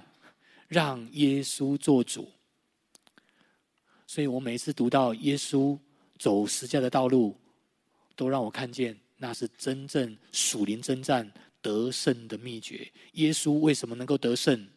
[0.67, 2.29] 让耶稣做主。
[4.13, 5.79] 所以我每一次读到耶稣
[6.19, 7.33] 走十架的道路，
[8.13, 12.85] 都让我看见那是真正属灵征战得胜的秘诀。
[13.13, 14.67] 耶稣为什么能够得胜？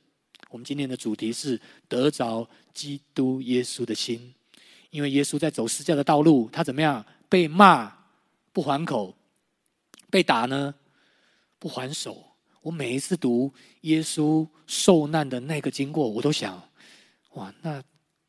[0.50, 4.32] 我们今天的主题是得着基督耶稣的心，
[4.90, 7.04] 因为耶稣在走十架的道路，他怎么样？
[7.28, 7.92] 被骂
[8.52, 9.16] 不还口，
[10.10, 10.72] 被打呢？
[11.58, 12.24] 不还手，
[12.60, 16.70] 我每一次读耶稣受难的那个经过，我都想，
[17.32, 17.82] 哇，那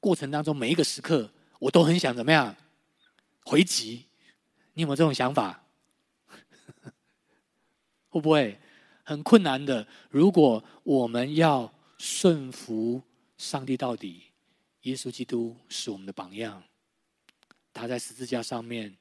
[0.06, 2.56] 过程当中每一个时刻，我都很想怎么样
[3.44, 4.06] 回击？
[4.76, 5.66] 你有没有这种想法？
[8.10, 8.60] 会不会
[9.04, 9.88] 很困难的？
[10.12, 13.02] 如果我们要顺服
[13.40, 14.26] 上帝到底，
[14.82, 16.62] 耶稣基督是我们的榜样。
[17.74, 18.96] 他在十字架上面，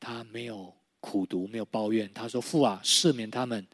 [0.00, 2.12] 他没有苦读，没有抱怨。
[2.12, 3.64] 他说：“父啊，赦免他们。”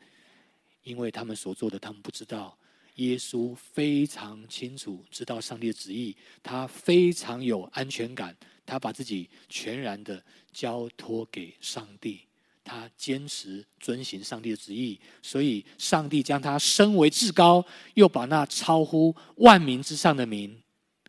[0.84, 2.58] 因为他们所做的，他们不知道。
[2.94, 12.20] 耶稣非常清楚知道上帝的旨意，他非常有安全感，他把自己全然的交托给上帝，
[12.62, 20.62] 他坚持遵行上帝的旨意，所以上帝将他升为至高，又把那超乎万民之上的名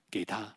[0.09, 0.55] 给他。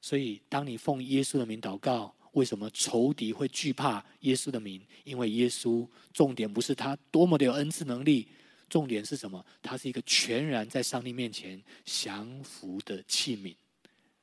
[0.00, 2.14] 所以，当你奉耶稣的名祷告。
[2.32, 4.80] 为什么仇敌会惧怕耶稣的名？
[5.04, 8.26] 因为耶稣重点不是他多么的有恩赐能力，
[8.72, 9.44] 重点是什么？
[9.60, 13.54] 它是一个全然在上帝面前降服的器皿。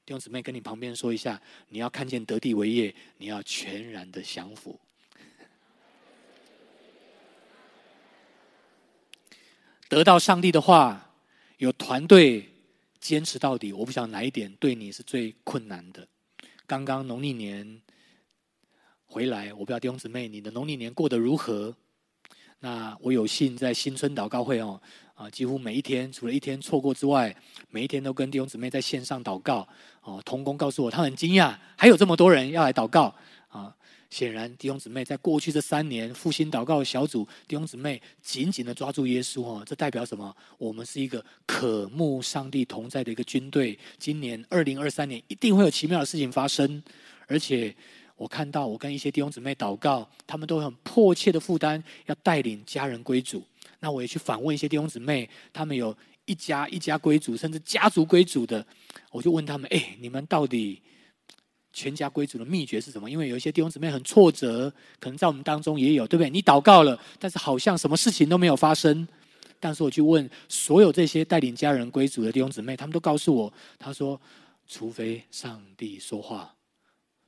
[0.03, 4.79] 弟兄姊妹，跟你旁边说一下，你要看见得地为业，你要全然的降服。
[9.87, 11.13] 得到上帝的话，
[11.57, 12.49] 有团队
[12.99, 13.71] 坚持到底。
[13.71, 16.07] 我不晓得哪一点对你是最困难的。
[16.65, 17.79] 刚刚农历年。
[19.05, 21.75] 回来，我不知道弟兄姊妹，你的农历年过得如何？
[22.61, 24.81] 那我有幸在新春祷告会哦，
[25.15, 27.33] 啊，几乎每一天，除了一天错过之外，
[27.69, 29.67] 每一天都跟弟兄姊妹在线上祷告。
[30.01, 33.15] 哦，同工告诉我，他很惊讶，还有这么多人要来祷告。
[33.47, 33.73] 啊，
[34.09, 40.35] 显然弟兄姊妹在过去这三年复兴祷告小组，弟兄姊妹紧紧的抓住耶稣哦，这代表什么？
[40.57, 43.79] 我们是一个渴慕上帝同在的一个军队。
[43.97, 46.83] 今年二零二三年一定会有奇妙的事情发生，
[47.27, 47.73] 而且。
[48.19, 53.41] 我看到，我跟一些弟兄姊妹祷告，他们都很迫切的负担，要带领家人归主。
[53.79, 58.63] 那我也去访问一些弟兄姊妹，他们有一家一家归主，甚至家族归主的。
[59.09, 60.81] 我就问他们：哎，你们到底
[61.71, 63.09] 全家归主的秘诀是什么？
[63.09, 66.29] 因为有一些弟兄姊妹很挫折，可能在我们当中也有，对不对？
[66.29, 69.07] 你祷告了，但是好像什么事情都没有发生。
[69.61, 74.19] 但是我去问所有这些带领家人归主的弟兄姊妹，他们都告诉我，他说：
[74.67, 76.53] 除非上帝说话，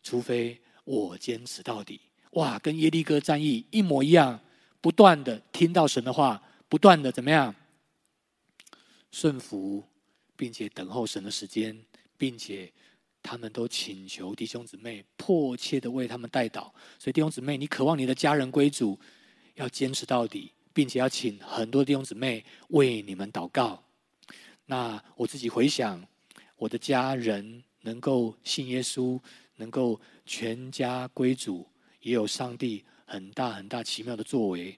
[0.04, 0.60] 除非。
[0.84, 4.39] 我坚持到底，哇，跟耶利哥战役一模一样，
[4.82, 7.54] 不断的听到神的话，不断的怎么样
[9.12, 9.84] 顺服，
[10.36, 11.78] 并且等候神的时间，
[12.17, 12.72] 并且
[13.22, 16.72] 他们都请求弟兄姊妹迫切的为他们代祷。
[16.98, 19.00] 所以弟兄姊妹，你渴望你的家人归主，
[19.56, 23.84] 要坚持到底，并且要请很多弟兄姊妹为你们祷告。
[24.65, 26.04] 那我自己回想，
[26.56, 29.20] 我的家人能够信耶稣。
[29.62, 31.63] 能够全家归主，
[32.02, 34.76] 也有上帝很大很大奇妙的作为。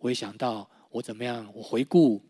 [0.00, 2.20] 我也想到我怎么样，我回顾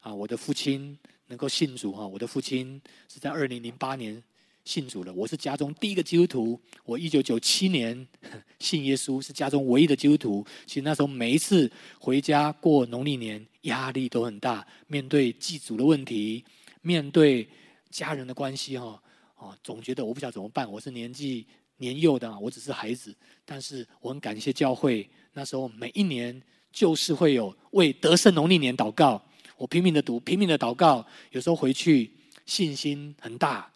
[0.00, 0.98] 啊，我的父亲
[1.28, 4.22] 能够信主哈，我的父亲是在二零零八年
[4.66, 5.14] 信主了。
[5.14, 8.06] 我是家中第一个基督徒，我一九九七年
[8.60, 10.46] 信耶稣，是家中唯一的基督徒。
[10.66, 16.44] 其实那时候每一次回家过农历年，压力都很大，面对祭祖的问题，
[16.82, 17.48] 面对
[17.88, 19.02] 家人的关系哈。
[19.40, 20.70] 哦，总觉得我不晓得怎么办。
[20.70, 21.46] 我是年纪
[21.78, 23.16] 年幼的，我只是孩子。
[23.42, 29.24] 但是我很感谢教会，那时候每一年就是会有为得胜农历年祷告。
[29.56, 31.06] 我拼命的读，拼命的祷告。
[31.30, 32.12] 有时候回去
[32.44, 33.72] 信心很大，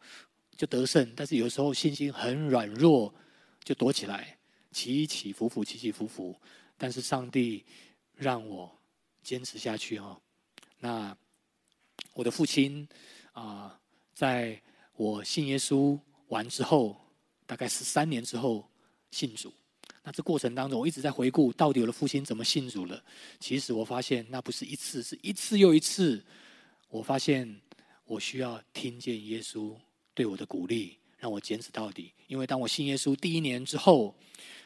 [0.54, 3.12] 就得胜；但是有时候信心很软弱，
[3.62, 4.36] 就躲起来，
[4.70, 6.38] 起起伏伏，起起伏伏。
[6.76, 7.64] 但是上帝
[8.14, 8.70] 让我
[9.22, 10.20] 坚持下去哈。
[10.78, 11.16] 那
[12.12, 12.86] 我的父亲
[13.32, 13.80] 啊、
[14.12, 14.60] 在。
[14.96, 16.96] 我信耶稣完之后，
[17.46, 18.68] 大概十三年之后
[19.10, 19.52] 信主。
[20.02, 23.02] 那这过程当中，我一直在回顾，到底我的父亲怎么信主了？
[23.40, 26.22] 其实我发现，那不是一次，是一次又一次。
[26.88, 27.60] 我发现
[28.04, 29.74] 我需要听见耶稣
[30.12, 32.12] 对我的鼓励，让我坚持到底。
[32.26, 34.14] 因为当我信耶稣第一年之后，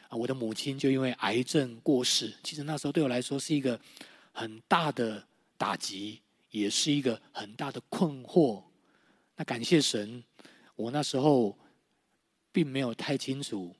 [0.09, 2.33] 啊，我的母亲就因为癌症过世。
[2.43, 3.79] 其实那时候对我来说是一个
[4.31, 5.25] 很大的
[5.57, 6.19] 打击，
[6.51, 8.61] 也是一个很大的困惑。
[9.39, 10.21] 那感谢神，
[10.75, 11.57] 我那时候
[12.51, 13.73] 并没有太清楚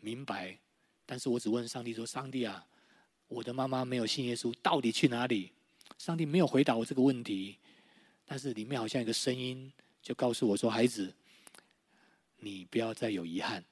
[0.00, 0.58] 明白，
[1.06, 2.66] 但是我只问上帝说：“上帝啊，
[3.28, 5.52] 我的妈妈没有信耶稣，到底去哪里？”
[5.98, 7.56] 上帝没有回答我这个问题，
[8.26, 9.72] 但是里面好像有个声音
[10.02, 11.14] 就告诉我说：“孩子，
[12.38, 13.64] 你不要再有遗憾。”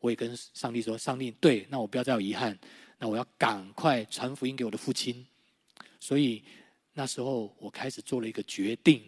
[0.00, 2.58] 我也跟上帝说：“上帝，对，那我不要再有遗憾，
[2.98, 5.26] 那我要赶快传福音给我的父亲。”
[6.00, 6.42] 所以
[6.94, 9.02] 那时候我开始做了一个决定，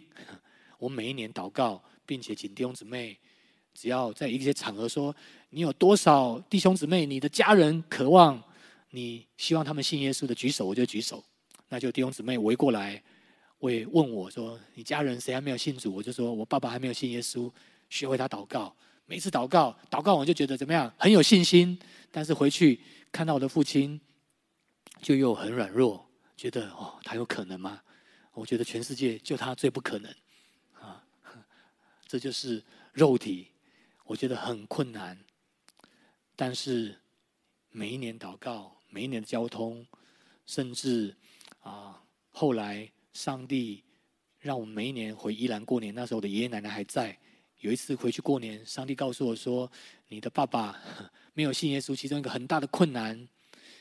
[0.79, 3.19] 我每一年祷告，并且请弟兄姊妹，
[3.75, 5.15] 只要在一些场合说，
[5.51, 8.43] 你有多少弟兄姊妹，你的家人渴望
[8.91, 11.23] 你希望他们信耶稣的，举手，我就举手。
[11.69, 13.03] 那就弟兄姊妹围过来，
[13.59, 15.95] 我也问我说，你家人谁还没有信主？
[15.95, 17.51] 我就说我爸爸还没有信耶稣，
[17.91, 18.75] 学会他祷告。
[19.05, 21.79] 每次祷告，祷告我就觉得怎么样，很有信心。
[22.11, 24.01] 但是回去看到我的父亲，
[25.01, 26.05] 就又很软弱。
[26.37, 27.81] 觉得哦，他有可能吗？
[28.33, 30.15] 我觉得全世界就他最不可能，
[32.07, 33.49] 这就是肉体，
[34.05, 35.19] 我觉得很困难。
[36.35, 36.97] 但是
[37.71, 39.87] 每一年祷告，每一年的交通，
[40.47, 41.15] 甚至
[41.61, 43.83] 啊，后来上帝
[44.39, 47.19] 让我们每一年回宜兰过年，那时候我的爷爷奶奶还在。
[47.61, 49.71] 有一次回去过年，上帝告诉我说
[50.09, 50.79] ：“你的爸爸
[51.33, 53.29] 没有信耶稣，其中一个很大的困难，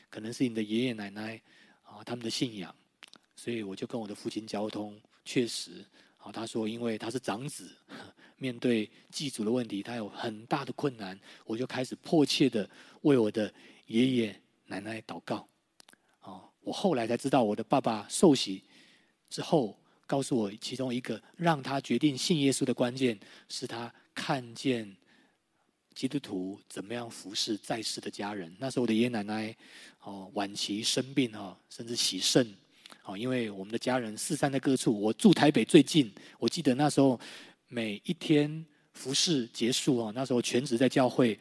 [0.08, 1.40] 可能是你的爷爷奶奶。”
[1.84, 2.74] 啊，他们的信仰，
[3.36, 5.84] 所以我就跟我的父亲交通，确实，
[6.32, 7.70] 他说因为他是长子，
[8.36, 12.68] 面对祭祖的问题，他有很大的困难，我就开始迫切的
[13.02, 13.52] 为我的
[13.86, 15.48] 爷爷奶奶祷告。
[16.22, 18.62] 哦，我后来才知道，我的爸爸受洗
[19.28, 23.18] 之后，告诉我其中一个让他决定信耶稣的关键，
[23.48, 24.96] 是他看见。
[25.94, 28.54] 基督徒怎么样服侍在世的家人？
[28.58, 29.56] 那时候我的爷爷奶奶
[30.02, 32.54] 哦晚期生病哦，甚至洗肾
[33.06, 35.00] 哦，因为我们的家人四散在各处。
[35.00, 37.18] 我住台北最近，我记得那时候
[37.68, 41.38] 每一天服侍结束哦，那时候全职在教会，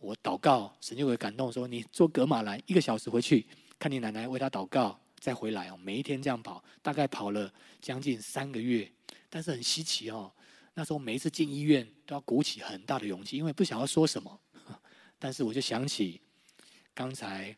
[0.00, 3.44] 我祷告，神就会感动说：“你坐葛玛兰一个小时回去
[3.76, 8.88] 看你奶奶，为她祷告，再回来哦。”每一天这样跑，大概跑了将近三个月，
[9.28, 10.32] 但是很稀奇哦。
[10.74, 14.40] 那时候每一次进医院都要鼓起很大的勇气，因为不晓得说什么。
[15.18, 16.20] 但是我就想起
[16.94, 17.54] 刚才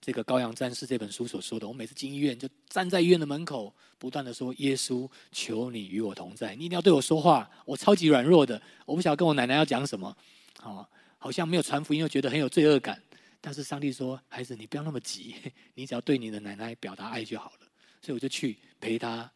[0.00, 10.16] 这个《羔羊战士》这本书所说的，我每次进医院就站在医院的门口，不断的说：“耶稣，求你与我同在，你一定要对我说话。”我超级软弱的，我不晓得跟我奶奶要讲什么。
[10.58, 13.02] 好，好像没有传福音，又觉得很有罪恶感。
[13.40, 15.34] 但是上帝说：“孩子，你不要那么急，
[15.74, 17.66] 你只要对你的奶奶表达爱就好了。”
[18.02, 19.30] 所以我就去陪她，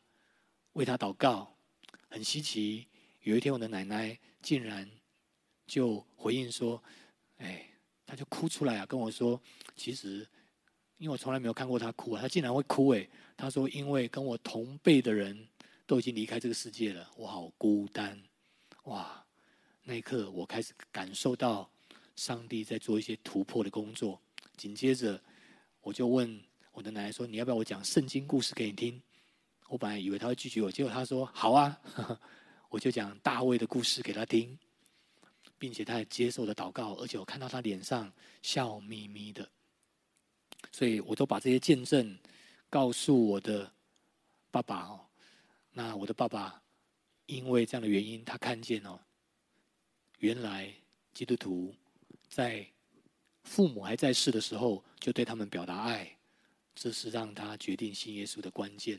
[0.74, 1.54] 为她祷告。
[2.08, 2.86] 很稀奇，
[3.22, 4.88] 有一天我的奶奶竟然
[5.66, 6.82] 就回应说
[7.38, 7.66] ：“哎，
[8.06, 9.40] 她就哭出来啊，跟我说，
[9.74, 10.26] 其实
[10.98, 13.08] 因为我从来没有看过他哭啊，她竟然会哭哎。
[13.36, 15.46] 他说，因为跟我同辈的人
[15.86, 18.20] 都已经离开这个世界了，我好孤单。
[18.84, 19.24] 哇，
[19.82, 21.68] 那一刻我开始感受到
[22.14, 24.20] 上帝在做一些突破的工作。
[24.56, 25.20] 紧接着，
[25.80, 26.40] 我就问
[26.72, 29.02] 我的奶奶说：你要不要我讲圣经故事给你听？”
[29.68, 31.80] 我本来以为他会拒绝我，结果他说：“好啊。
[32.70, 34.56] ”我就讲大卫的故事给他听，
[35.58, 39.48] 并且他也接受了祷告，而且我看到他脸上笑眯眯的。
[40.74, 42.18] 所以我都把这些见证
[42.68, 43.70] 告诉我的
[44.50, 44.98] 爸爸哦。
[45.70, 46.60] 那我的爸爸
[47.26, 48.98] 因为这样的原因，他看见哦，
[50.18, 50.74] 原来
[51.12, 51.72] 基督徒
[52.28, 52.66] 在
[53.44, 56.10] 父母还在世的时候就对他们表达爱，
[56.74, 58.98] 这是让他决定信耶稣的关键。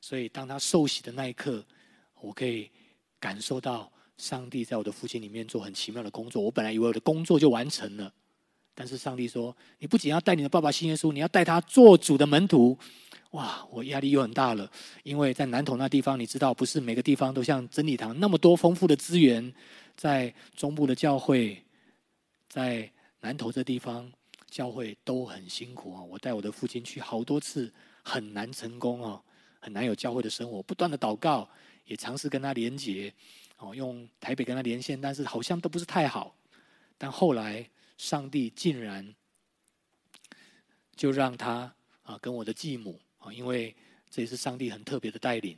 [0.00, 1.62] 所以，当他受洗的那一刻，
[2.22, 2.70] 我可以
[3.20, 6.42] 感受到上帝在我的父亲里面做很奇妙的工作。
[6.42, 8.14] 我本来以为我的工作就完成了，
[8.74, 12.76] 但是上帝说：“你不仅要带你的爸爸信耶稣，你要带他做主的门徒。”
[13.30, 14.70] 哇，我压力又很大了，
[15.02, 19.52] 因为在南投那地方，你知道，不是每个地方都像真理堂那么多丰富的资源。
[19.96, 21.62] 在中部的教会，
[22.48, 24.10] 在南投这地方，
[24.50, 26.02] 教会都很辛苦啊。
[26.02, 27.72] 我带我的父亲去好多次，
[28.02, 29.20] 很难成功啊。
[29.60, 31.48] 很难有教会的生活，不断的祷告，
[31.86, 33.10] 也尝试跟他连接，
[33.56, 36.36] 哦，用台北跟他连线，但是好像都不是太好。
[36.98, 37.66] 但后来，
[38.04, 39.14] 上帝竟然
[40.94, 43.74] 就让他啊跟我的继母啊，因为
[44.10, 45.56] 这也是上帝很特别的带领，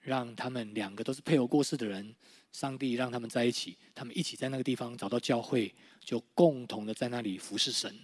[0.00, 2.12] 让他们两个都是配偶过世的人，
[2.50, 7.96] 上帝让他们在一起，他们一起在那个地方找到教会，就共同的在那里服侍神。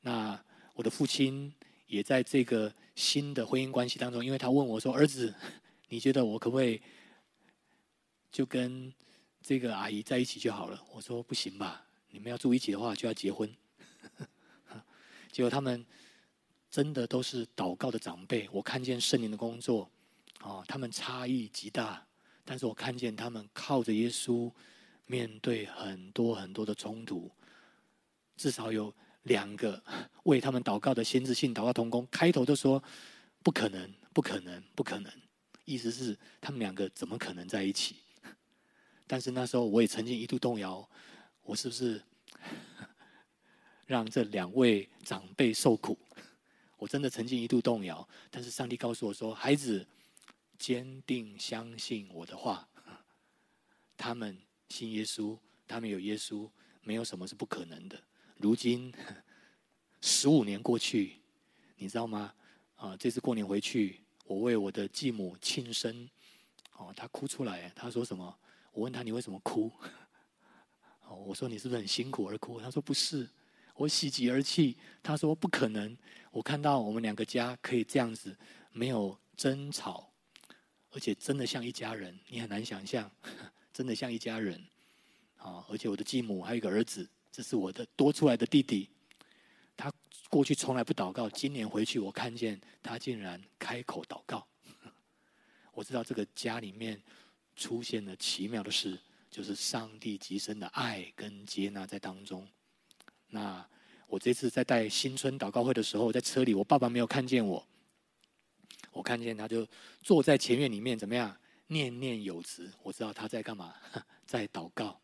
[0.00, 0.42] 那
[0.74, 1.52] 我的父亲。
[1.90, 5.34] 也在这个新的婚姻关系当中，因为他问我说：“儿子，
[5.88, 6.80] 你觉得我可不可以
[8.30, 8.94] 就跟
[9.42, 13.52] 这个阿姨在一起就好了？”我说：“不行吧，你们要住一起的话就要结婚。
[15.32, 15.84] ”结果他们
[16.70, 19.90] 真的都是祷告的长辈，我看见圣灵的工作，
[20.40, 22.04] 哦，他们差异极大，
[22.44, 24.52] 但是我看见他们靠着耶稣，
[25.06, 27.30] 面对很多很多的冲突，
[28.36, 28.92] 至少有
[29.24, 29.82] 两个
[30.24, 32.82] 为他们祷告的先知性祷告同工，开头都说
[33.42, 35.12] 不可能，不可能，不可能，
[35.64, 37.96] 意思是他们两个怎么可能在一起？
[39.06, 40.88] 但是那时候我也曾经一度动摇，
[41.50, 42.00] 我是不是
[43.84, 45.98] 让这两位长辈受苦？
[46.76, 49.84] 我真的曾经一度动摇，但是上帝告诉我说：“孩子，
[50.56, 52.68] 坚定相信我的话。
[53.96, 54.38] 他们
[54.68, 55.36] 信耶稣，
[55.66, 56.48] 他们有耶稣，
[56.82, 58.00] 没有什么是不可能的。
[58.36, 58.94] 如今
[60.00, 61.16] 十五年过去，
[61.74, 62.32] 你知道吗？
[62.76, 66.08] 啊，这次过年回去，我为我的继母庆生，
[66.76, 68.38] 哦，她哭出来，她说什么？
[68.70, 69.68] 我问她你为什么哭？
[71.10, 72.60] 哦，我说你是不是很辛苦而哭？
[72.60, 73.28] 他说不是。”
[73.74, 74.76] 我喜极而泣。
[75.02, 75.96] 他说：“不可能！
[76.30, 78.36] 我看到我们两个家可以这样子，
[78.72, 80.12] 没有争吵，
[80.90, 82.16] 而且真的像一家人。
[82.28, 83.10] 你很难想象，
[83.72, 84.62] 真的像一家人。
[85.38, 85.64] 啊！
[85.70, 88.90] 而且我的继母还有一个儿子，这是我的多出来的弟弟。
[89.74, 89.90] 他
[90.28, 94.46] 过去从来不祷告，今年回去我看见他竟然开口祷告。
[95.72, 97.00] 我知道这个家里面
[97.56, 99.00] 出现了奇妙的事，
[99.30, 102.46] 就是上帝极深的爱跟接纳在当中。”
[103.30, 103.64] 那
[104.06, 107.64] 我这次在带新春祷告会的时候，在车里，我爸爸没有看见我，
[108.90, 109.66] 我看见他就
[110.02, 111.36] 坐在前院里面，怎么样？
[111.68, 113.72] 念念有词，我知道他在干嘛，
[114.26, 115.00] 在祷告。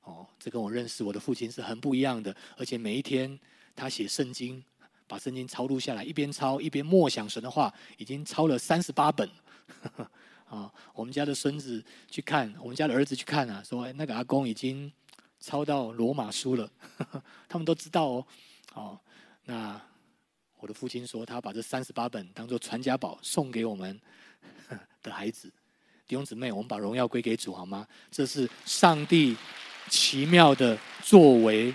[0.00, 3.38] 哦，这跟我认识我的父亲是很不一样的，而且每一天
[3.76, 4.64] 他写圣经，
[5.06, 9.28] 把圣经抄录下来，一边抄一边默想神的话，已经抄了三十八本。
[10.48, 14.92] 啊，我们家的孙子去看，我们家的儿子去看啊，说那个阿公已经。
[15.40, 16.68] 抄到罗马书了，
[17.48, 18.26] 他们都知道哦。
[18.74, 19.00] 哦，
[19.44, 19.80] 那
[20.56, 24.00] 我的父亲说，他把这三十八本当做传家宝送给我们
[25.00, 25.48] 的孩子。
[26.08, 27.86] 弟兄姊妹，我们把荣耀归给主好吗？
[28.10, 29.36] 这是上帝
[29.88, 31.72] 奇妙的作为，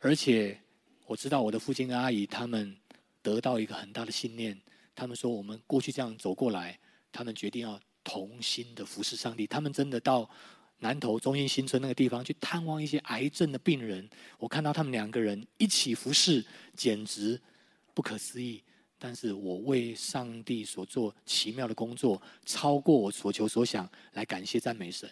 [0.00, 0.60] 而且
[1.06, 2.76] 我知道我的父亲跟阿姨他们
[3.22, 4.60] 得到一个很大的信念，
[4.94, 6.78] 他们说我们过去这样走过来，
[7.10, 7.80] 他们决定要。
[8.04, 10.28] 同心的服侍上帝，他们真的到
[10.80, 14.10] 南投中心新村那个地方去探望一些癌症的病人。
[14.38, 17.40] 我看到他们两个人一起服侍，简直
[17.94, 18.60] 不可思议。
[18.98, 25.08] 但是我为上帝所做奇妙的工作，超过我所求所想，来感谢赞美神。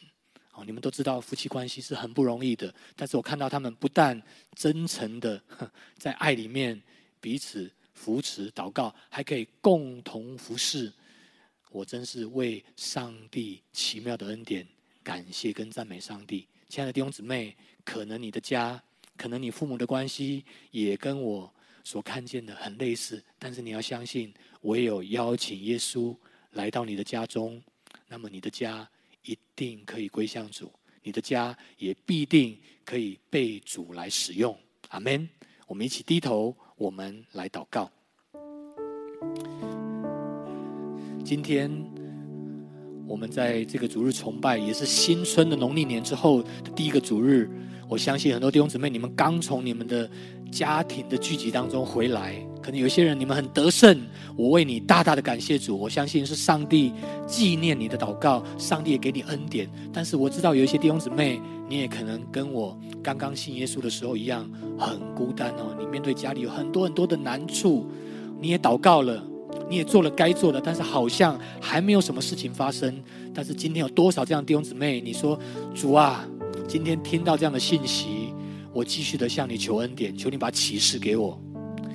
[0.55, 4.21] 哦，你们都知道夫妻关系是很不容易的，但是我看到他们不但
[4.57, 5.41] 真诚的
[5.97, 6.83] 在爱里面
[7.21, 7.71] 彼此
[8.01, 10.91] 扶持祷告，还可以共同服侍。
[11.71, 14.67] 我真是为上帝奇妙的恩典
[15.03, 18.83] 感谢跟赞美上帝，亲爱的弟兄姊妹，可能你的家，
[19.19, 24.33] 可能你父母的关系也跟我所看见的很类似，但是你要相信，
[24.63, 26.17] 唯有邀请耶稣
[26.53, 27.63] 来到你的家中，
[28.09, 28.89] 那么你的家
[29.25, 30.73] 一定可以归向主，
[31.03, 34.59] 你的家也必定可以被主来使用。
[34.89, 35.29] 阿门。
[35.71, 37.89] 我们一起低头，我们来祷告。
[41.25, 41.71] 今天
[43.07, 47.49] 我们在这个主日崇拜，也是新春的农历年之后的第一个主日。
[47.89, 50.11] 我相信很多弟兄姊妹，你们刚从你们的
[50.51, 54.01] 家庭的聚集当中回来，可能有些人你们很得胜，
[54.37, 55.79] 我为你大大的感谢主。
[55.79, 56.93] 我相信是上帝
[57.27, 59.71] 纪念你的祷告，上帝也给你恩典。
[59.93, 64.49] 但是我知道有一些弟兄姊妹，你也可能跟我刚刚信耶稣的时候一样，
[64.79, 65.77] 很孤单哦。
[65.79, 67.87] 你面对家里有很多很多的难处，
[68.41, 69.25] 你也祷告了。
[69.69, 72.93] 你也做了该做的，但是好像还没有什么事情发生。
[73.33, 75.01] 但是今天有多少这样的弟兄姊妹？
[75.01, 75.39] 你说
[75.73, 76.27] 主啊，
[76.67, 78.30] 今天听到这样的信息，
[78.73, 81.41] 我继续的向你求恩典，求你把启示给我，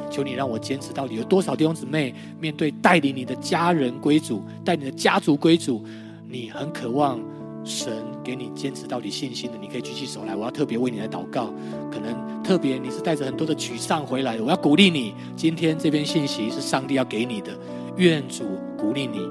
[0.09, 1.15] 求你让我坚持到底。
[1.15, 5.83] 有多少弟兄姊妹面对带领你的家人归主，带你的家族归主，
[6.27, 7.19] 你很渴望
[7.63, 7.91] 神
[8.23, 11.53] 给你坚持到底信心的，你可以举起手来，我要特别为你来祷告。
[11.91, 12.35] 可能。
[12.45, 15.15] 特别你是带着很多的沮丧回来的，我要鼓励你。
[15.35, 17.57] 今天这篇信息是上帝要给你的，
[17.97, 18.43] 愿主
[18.77, 19.27] 鼓励你。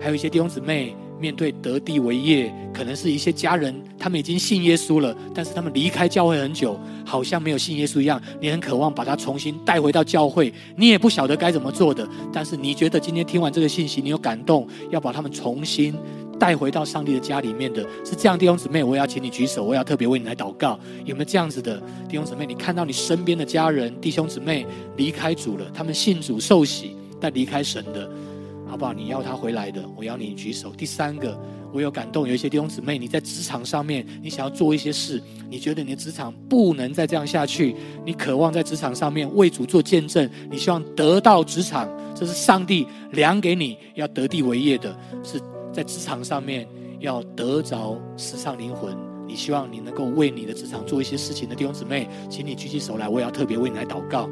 [0.00, 8.20] 还有一些弟兄姊妹面对得地为业，可能是一些家人，他们已经信耶稣了，但是他们离开教会很久，好像没有信耶稣一样。
[8.40, 12.04] 你很渴望把他重新带回到教会，你也不晓得该怎么做的。
[12.32, 15.94] 但是你觉得今天听完这个信息，你有感动，要把他们重新。
[16.38, 20.76] 带回到上帝的家里面的是这样弟兄姊妹，我也要请你举手，我也要特别为你来祷告。
[21.04, 22.44] 有没有这样子的弟兄姊妹？
[22.44, 24.66] 你看到你身边的家人弟兄姊妹
[24.96, 28.10] 离开主了，他们信主受洗，但离开神的，
[28.72, 28.94] 好不好？
[28.94, 30.72] 你要他回来的，我要你举手。
[30.74, 31.38] 第三个，
[31.74, 41.86] 我有感动，有一些弟兄姊妹，你在职场上面，你想要做一些事，你觉得你的职场不能再这样下去，你渴望在职场上面为主做见证，你希望得到职场。
[42.14, 45.38] 这是上帝量给你要得地为业的，是
[45.70, 46.66] 在职场上面
[46.98, 48.96] 要得着世上灵魂。
[49.26, 54.30] 你希望你能够为你的职场做一些事情的弟兄姊妹，请你举起手来，我也要特别为你来祷告，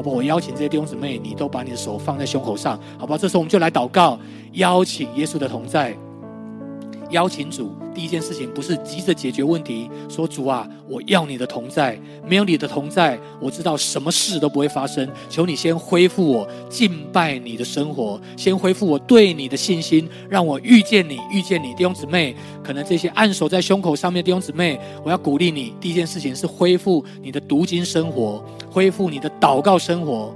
[0.00, 0.16] 好不好？
[0.16, 3.18] 我邀请这些弟兄姊妹，你都把你的手放在胸口上，好吧？
[3.18, 4.18] 这时候我们就来祷告，
[4.52, 5.94] 邀请耶稣的同在。
[7.10, 15.08] 邀请主，第一件事情不是急着解决问题，说主啊，我要你的同在，没有你的同在，我知道什么事都不会发生。
[15.28, 21.74] 求你先恢复我敬拜你的生活，先恢复我对你的信心，让我遇见你，遇见你。
[21.74, 30.34] 弟兄姊妹，可能这些按手在胸口上面的弟兄姊妹，我要鼓励你，第一件事情是恢复你的读经生活，恢复你的祷告生活。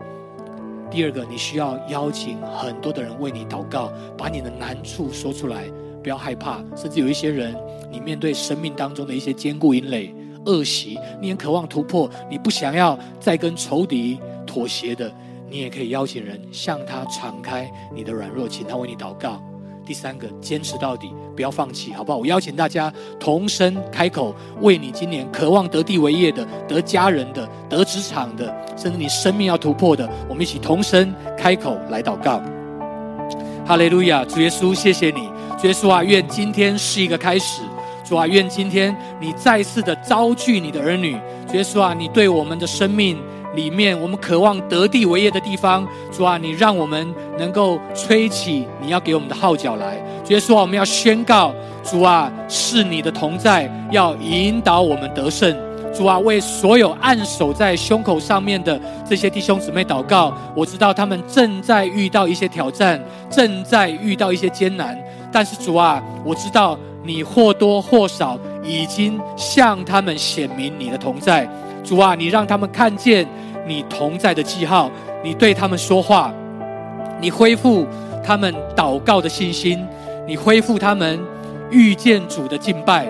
[0.90, 5.64] 第二个，你需要邀请很多的人为你祷告，把你的难处说出来。
[6.04, 7.56] 不要害怕，甚至有一些人，
[7.90, 15.10] 你面对生命当中的一些坚固阴垒、恶习，你很渴望突破，你不想要再跟仇敌妥协的，
[15.48, 19.42] 你也可以邀请人向他敞开你的软弱，请他为你祷告。
[19.86, 22.18] 第三个，坚持到底，不要放弃，好不好？
[22.18, 32.42] 我邀请大家同声开口，为你今年渴望得地为业的、得家人的、得职场的，甚至你生命要突破的，我们一起同声开口来祷告。
[33.66, 35.28] 哈利路亚，主耶稣，谢谢你。
[35.58, 37.62] 主耶稣啊，愿今天是一个开始。
[38.04, 41.16] 主啊，愿今天你再次的召聚你的儿女。
[41.48, 43.18] 主耶稣啊，你对我们的生命
[43.54, 49.96] 里面，我们渴望得地为业的地方，主啊，你让我们能够吹起你要给我们的号角来。
[50.22, 55.56] 主耶稣啊，我们要宣告，主啊，是你的同在，要引导我们得胜。
[55.94, 58.78] 主啊，为所有按手在胸口上面的
[59.08, 60.36] 这些弟兄姊妹祷告。
[60.54, 64.98] 我知道他们正在遇到一些挑战，正在遇到一些艰难。
[65.30, 71.48] 但是主啊，我知道你或多或少已经向他们显明你的同在。
[71.84, 73.24] 主啊，你让他们看见
[73.64, 74.90] 你同在的记号，
[75.22, 76.34] 你对他们说话，
[77.20, 77.86] 你恢复
[78.24, 79.86] 他们祷告的信心，
[80.26, 81.20] 你恢复他们
[81.70, 83.06] 遇见主的敬拜，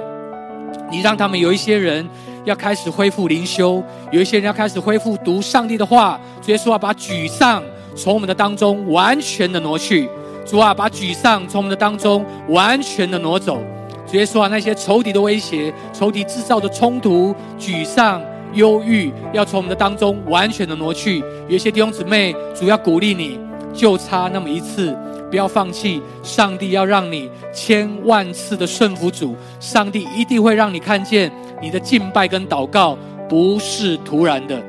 [0.90, 2.06] 你让他们有一些人。
[2.44, 6.20] 要开始恢复灵修，有一些人要开始恢复读上帝的话。
[6.42, 7.62] 主耶稣啊，把沮丧
[7.96, 10.08] 从我们的当中完全的挪去。
[10.44, 13.58] 主啊，把沮丧从我们的当中完全的挪走。
[14.06, 18.22] 主耶稣啊，那些仇敌的威胁、仇敌制造的冲突、沮丧、
[18.52, 21.20] 忧郁，要从我们的当中完全的挪去。
[21.48, 23.40] 有一些弟兄姊妹，主要鼓励你，
[23.72, 24.94] 就差那么一次，
[25.30, 26.02] 不要放弃。
[26.22, 31.32] 上帝要让你千万次的顺服主，上帝一定会让你看见。
[31.64, 32.94] 你的敬拜跟祷告
[33.26, 34.62] 不是突然的，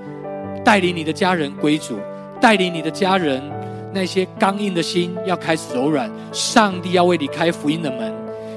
[0.64, 2.00] 带领你的家人归主，
[2.40, 3.44] 带领你的家人
[3.94, 8.14] 那些刚硬的心要开始柔软，上帝要为你开福音的门。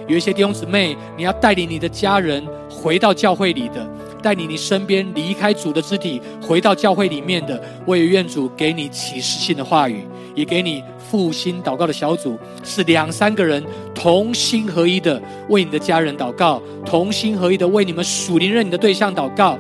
[0.06, 3.84] 有一些弟兄姊妹，你要带领你的家人回到教会里的，
[4.22, 10.04] 带领你身边离开主的肢体回到教会里面的，我也愿主给你启示性的话语，
[10.38, 10.82] 也给你。
[11.10, 13.64] 复兴祷告的小组是两三个人
[13.94, 15.18] 同心合一的
[15.48, 19.58] 为你的家人祷告，同心合一的为你们属灵认你的对象祷告，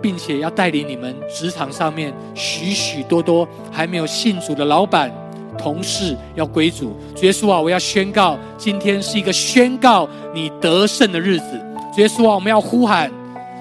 [0.00, 5.12] 并且要带领你们职场上面许许多多还没有信主的老板、
[5.58, 6.96] 同事要归主。
[7.14, 11.60] 主耶稣啊，我要宣告，今天是一个宣告你得胜的日子。
[11.94, 13.12] 主耶稣啊，我们要呼喊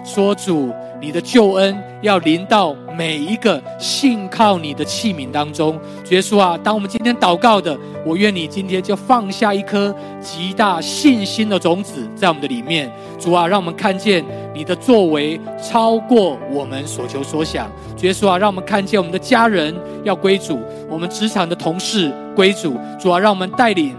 [0.05, 0.71] 说主。
[1.01, 12.91] 你的救恩要临到每一个信靠你的器皿当中，主耶稣啊，当我们今天祷告的，我愿你今天就放下一颗极大信心的种子在我们的里面。
[13.17, 14.23] 主啊，让我们看见
[14.53, 17.69] 你的作为超过我们所求所想。
[17.97, 22.77] 主耶稣啊，让我们看见我们的家人要归主，我们职场的同事归主。
[22.99, 23.95] 主啊，让我们带领。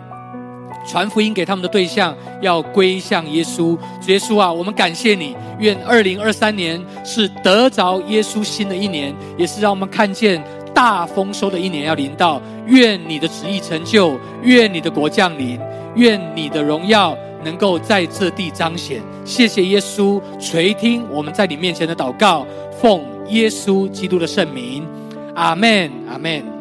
[0.86, 5.36] 传福音给他们的对象要归向耶稣，耶稣啊，我们感谢你。
[5.58, 10.42] 愿二零二三年是得着耶稣新的一年，也是让我们看见
[10.74, 12.40] 大丰收的一年要临到。
[12.66, 15.60] 愿你的旨意成就，愿你的国降临，
[15.96, 19.02] 愿你的荣耀能够在这地彰显。
[19.24, 22.46] 谢谢耶稣垂听我们在你面前的祷告，
[22.80, 24.86] 奉耶稣基督的圣名，
[25.34, 26.59] 阿门，阿门。